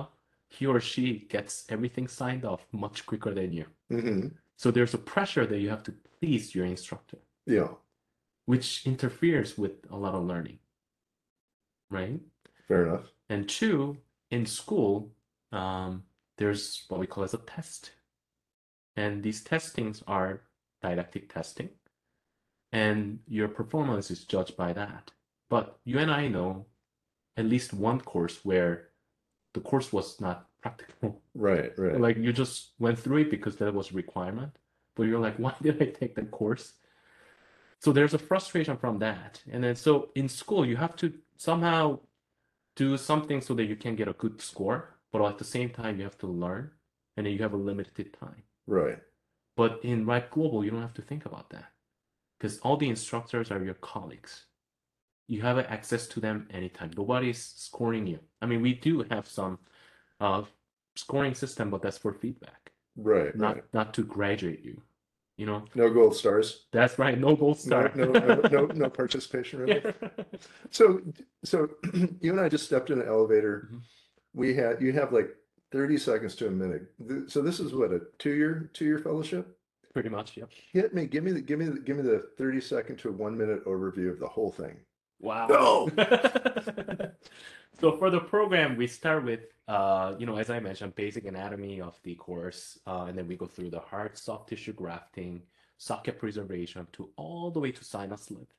[0.49, 4.29] he or she gets everything signed off much quicker than you Mm-hmm.
[4.57, 7.73] so there's a pressure that you have to please your instructor Yeah.
[8.47, 10.59] which interferes with a lot of learning
[11.89, 12.21] right
[12.67, 13.07] Fair enough.
[13.29, 13.97] and two
[14.31, 15.15] in school
[15.53, 15.93] um,
[16.39, 17.93] there's what we call as a test
[18.97, 20.43] and these testings are
[20.83, 21.71] didactic testing
[22.73, 25.13] and your performance is judged by that
[25.51, 26.65] but you and i know
[27.37, 28.89] at least one course where
[29.53, 31.73] the course was not practical Right.
[31.79, 32.01] Right.
[32.01, 34.53] like you just went through it because that was a requirement
[34.95, 36.75] but you're like why did i take that course
[37.79, 41.99] so there's a frustration from that and then so in school you have to somehow
[42.77, 45.97] do something so that you can get a good score but at the same time
[45.99, 46.71] you have to learn
[47.17, 48.99] and then you have a limited time right.
[49.57, 51.73] but in Ripe Global, you don't have to think about that
[52.39, 54.47] because all the instructors are your colleagues.
[55.31, 56.91] You have access to them anytime.
[56.97, 58.19] Nobody's scoring you.
[58.43, 59.61] I mean, we do have some
[60.19, 60.43] uh,
[60.97, 63.33] scoring system, but that's for feedback, Right.
[63.37, 63.65] not Right.
[63.73, 64.83] not to graduate you.
[65.37, 66.67] You know, No gold stars.
[66.73, 67.17] that's right.
[67.19, 67.93] No gold No, star.
[67.95, 69.61] no, no, no, no participation.
[69.61, 69.81] Really.
[70.03, 70.11] Yeah.
[70.71, 71.01] So,
[71.45, 71.69] so
[72.21, 73.69] you and I just stepped in an elevator.
[73.73, 73.81] Mhm.
[74.35, 75.31] We had you have like
[75.71, 76.83] thirty seconds to a minute.
[77.29, 79.57] So this is what a two year two year fellowship.
[79.95, 80.37] Pretty much.
[80.37, 80.51] Yep.
[80.73, 81.07] Hit me.
[81.07, 84.11] Give me the give me the, give me the thirty second to one minute overview
[84.11, 84.77] of the whole thing.
[85.21, 85.47] Wow.
[85.49, 85.91] Go!
[87.81, 91.81] So for the program, we start with, uh, you know, as I mentioned, basic anatomy
[91.81, 95.43] of the course, uh, and then we go through the hard soft tissue grafting,
[95.79, 98.53] socket preservation, to all the way to sinus lift.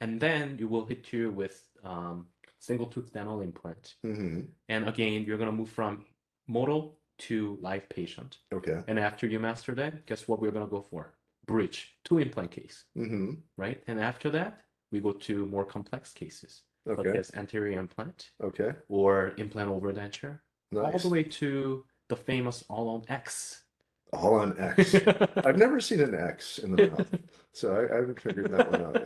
[0.00, 2.26] And then you will hit you with um,
[2.60, 3.94] single tooth dental implant.
[4.02, 6.04] hmm And again, you're gonna move from
[6.46, 8.38] model to live patient.
[8.52, 8.80] Okay.
[8.86, 11.14] And after you master that, guess what we're gonna go for?
[11.46, 13.82] Bridge, two implant case, hmm right?
[13.88, 14.60] And after that,
[14.92, 17.18] we go to more complex cases, such Okay.
[17.18, 18.72] as anterior implant Okay.
[18.88, 20.38] or implant overdenture,
[20.74, 21.02] all Nice.
[21.02, 23.64] the way to the famous all-on X.
[24.12, 24.94] All on X.
[25.46, 27.18] I've never seen an X in the mouth,
[27.52, 29.02] so I, I haven't figured that one out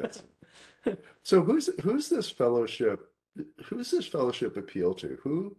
[0.84, 0.98] yet.
[1.22, 3.12] So who's who's this fellowship?
[3.66, 5.18] Who's this fellowship appeal to?
[5.22, 5.56] Who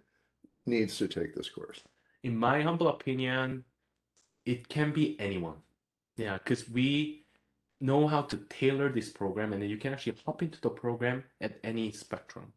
[0.65, 1.81] needs to take this course?
[2.23, 3.63] In my humble opinion,
[4.45, 5.57] it can be anyone.
[6.17, 7.25] Yeah, because we
[7.79, 11.23] know how to tailor this program and then you can actually hop into the program
[11.41, 12.53] at any spectrum.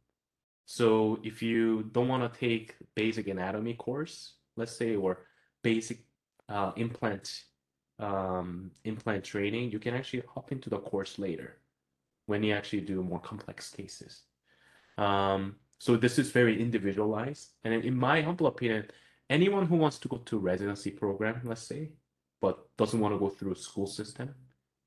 [0.64, 5.26] So if you don't want to take basic anatomy course, let's say, or
[5.62, 5.98] basic
[6.48, 7.44] uh, implant
[7.98, 11.56] um, implant training, you can actually hop into the course later
[12.26, 14.22] when you actually do more complex cases.
[14.96, 17.50] Um, so this is very individualized.
[17.64, 18.86] And in my humble opinion,
[19.28, 21.90] anyone who wants to go to residency program, let's say,
[22.40, 24.34] but doesn't want to go through school system,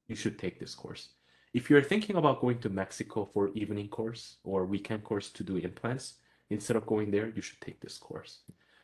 [0.07, 1.09] you should take this course.
[1.53, 5.57] If you're thinking about going to Mexico for evening course or weekend course to do
[5.57, 6.15] implants,
[6.49, 8.39] instead of going there, you should take this course.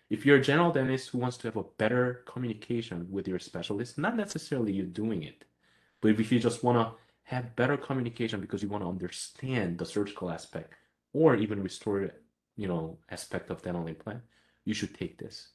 [0.10, 3.98] If you're a general dentist who wants to have a better communication with your specialist,
[3.98, 5.46] not necessarily you doing it,
[6.02, 9.86] but if you just want to have better communication because you want to understand the
[9.86, 10.74] surgical aspect
[11.14, 12.10] or even restore,
[12.56, 14.22] you know, aspect of dental implant,
[14.66, 15.50] you should take this.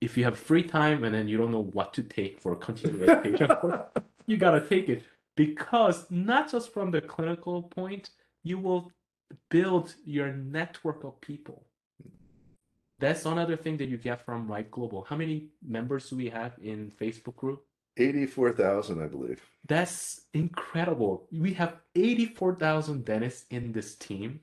[0.00, 2.56] If you have free time and then you don't know what to take for a
[2.56, 3.50] continuing education
[4.26, 5.04] you gotta take it
[5.36, 8.10] because not just from the clinical point,
[8.42, 8.90] you will
[9.50, 11.66] build your network of people.
[12.98, 15.04] That's another thing that you get from Ripe Global.
[15.08, 17.62] How many members do we have in Facebook group?
[17.98, 19.42] Eighty-four thousand, I believe.
[19.66, 21.26] That's incredible.
[21.32, 24.40] We have 84,000 dentists in this team,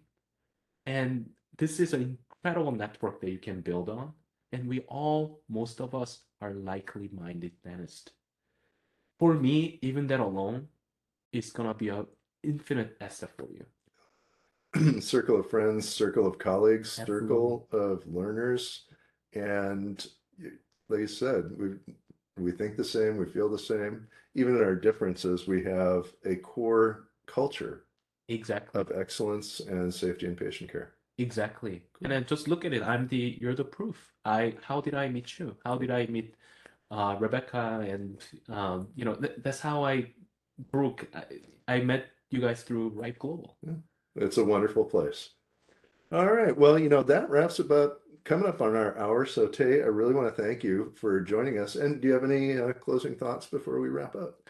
[0.85, 4.13] and this is an incredible network that you can build on.
[4.51, 8.11] And we all, most of us, are likely minded dentists.
[9.23, 10.67] For me, even that alone
[11.31, 12.05] is gonna be a
[12.43, 14.99] infinite asset for you.
[15.01, 18.83] circle of friends, circle of colleagues, circle of learners,
[19.33, 20.05] and
[20.89, 21.67] like you said, we
[22.37, 24.07] we think the same, we feel the same.
[24.35, 27.85] Even in our differences, we have a core culture
[28.27, 28.81] Exactly.
[28.81, 30.95] of excellence and safety and patient care.
[31.17, 31.81] Exactly.
[32.01, 32.83] And then just look at it.
[32.83, 34.11] I'm the, you're the proof.
[34.25, 35.55] I, how did I meet you?
[35.63, 36.35] How did I meet
[36.93, 37.85] uh, Rebecca?
[37.91, 39.95] And, um, you know, th that's how I,
[40.71, 41.23] Brooke, I,
[41.75, 43.57] I met you guys through Ripe Global.
[44.15, 45.29] It's a wonderful place.
[46.11, 46.55] All right.
[46.55, 47.91] Well, you know, that wraps about
[48.23, 49.25] coming up on our hour.
[49.25, 51.75] So, Tay, I really want to thank you for joining us.
[51.75, 54.49] And do you have any uh, closing thoughts before we wrap up?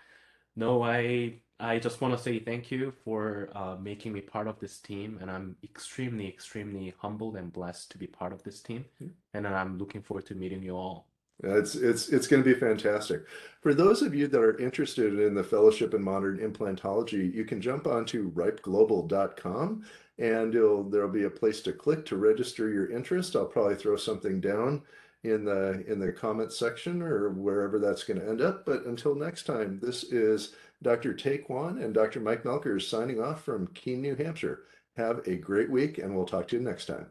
[0.55, 4.59] No, I, I just want to say thank you for uh, making me part of
[4.59, 5.17] this team.
[5.21, 8.85] And I'm extremely, extremely humbled and blessed to be part of this team.
[8.99, 9.07] Yeah.
[9.33, 11.07] And I'm looking forward to meeting you all.
[11.41, 13.25] It's it's it's going to be fantastic.
[13.61, 17.61] For those of you that are interested in the Fellowship in Modern Implantology, you can
[17.61, 19.84] jump onto ripeglobal.com
[20.19, 23.36] and there'll be a place to click to register your interest.
[23.36, 24.84] I'll probably throw something down
[25.23, 28.65] in the in the comments section or wherever that's going to end up.
[28.65, 31.13] But until next time, this is Dr.
[31.13, 32.19] Tay Kwan and Dr.
[32.19, 34.63] Mike Melkers signing off from Keene, New Hampshire.
[34.97, 37.07] Have a great week, and we'll talk to you next time.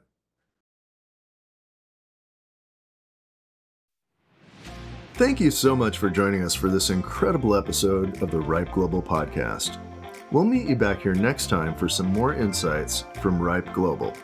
[5.14, 9.02] Thank you so much for joining us for this incredible episode of the Ripe Global
[9.02, 9.76] Podcast.
[10.30, 14.14] We'll meet you back here next time for some more insights from Ripe Global.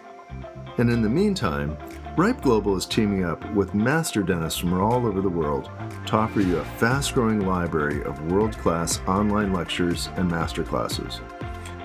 [0.78, 1.76] And in the meantime,
[2.16, 5.68] Ripe Global is teaming up with master dentists from all over the world
[6.06, 11.20] to offer you a fast growing library of world class online lectures and masterclasses.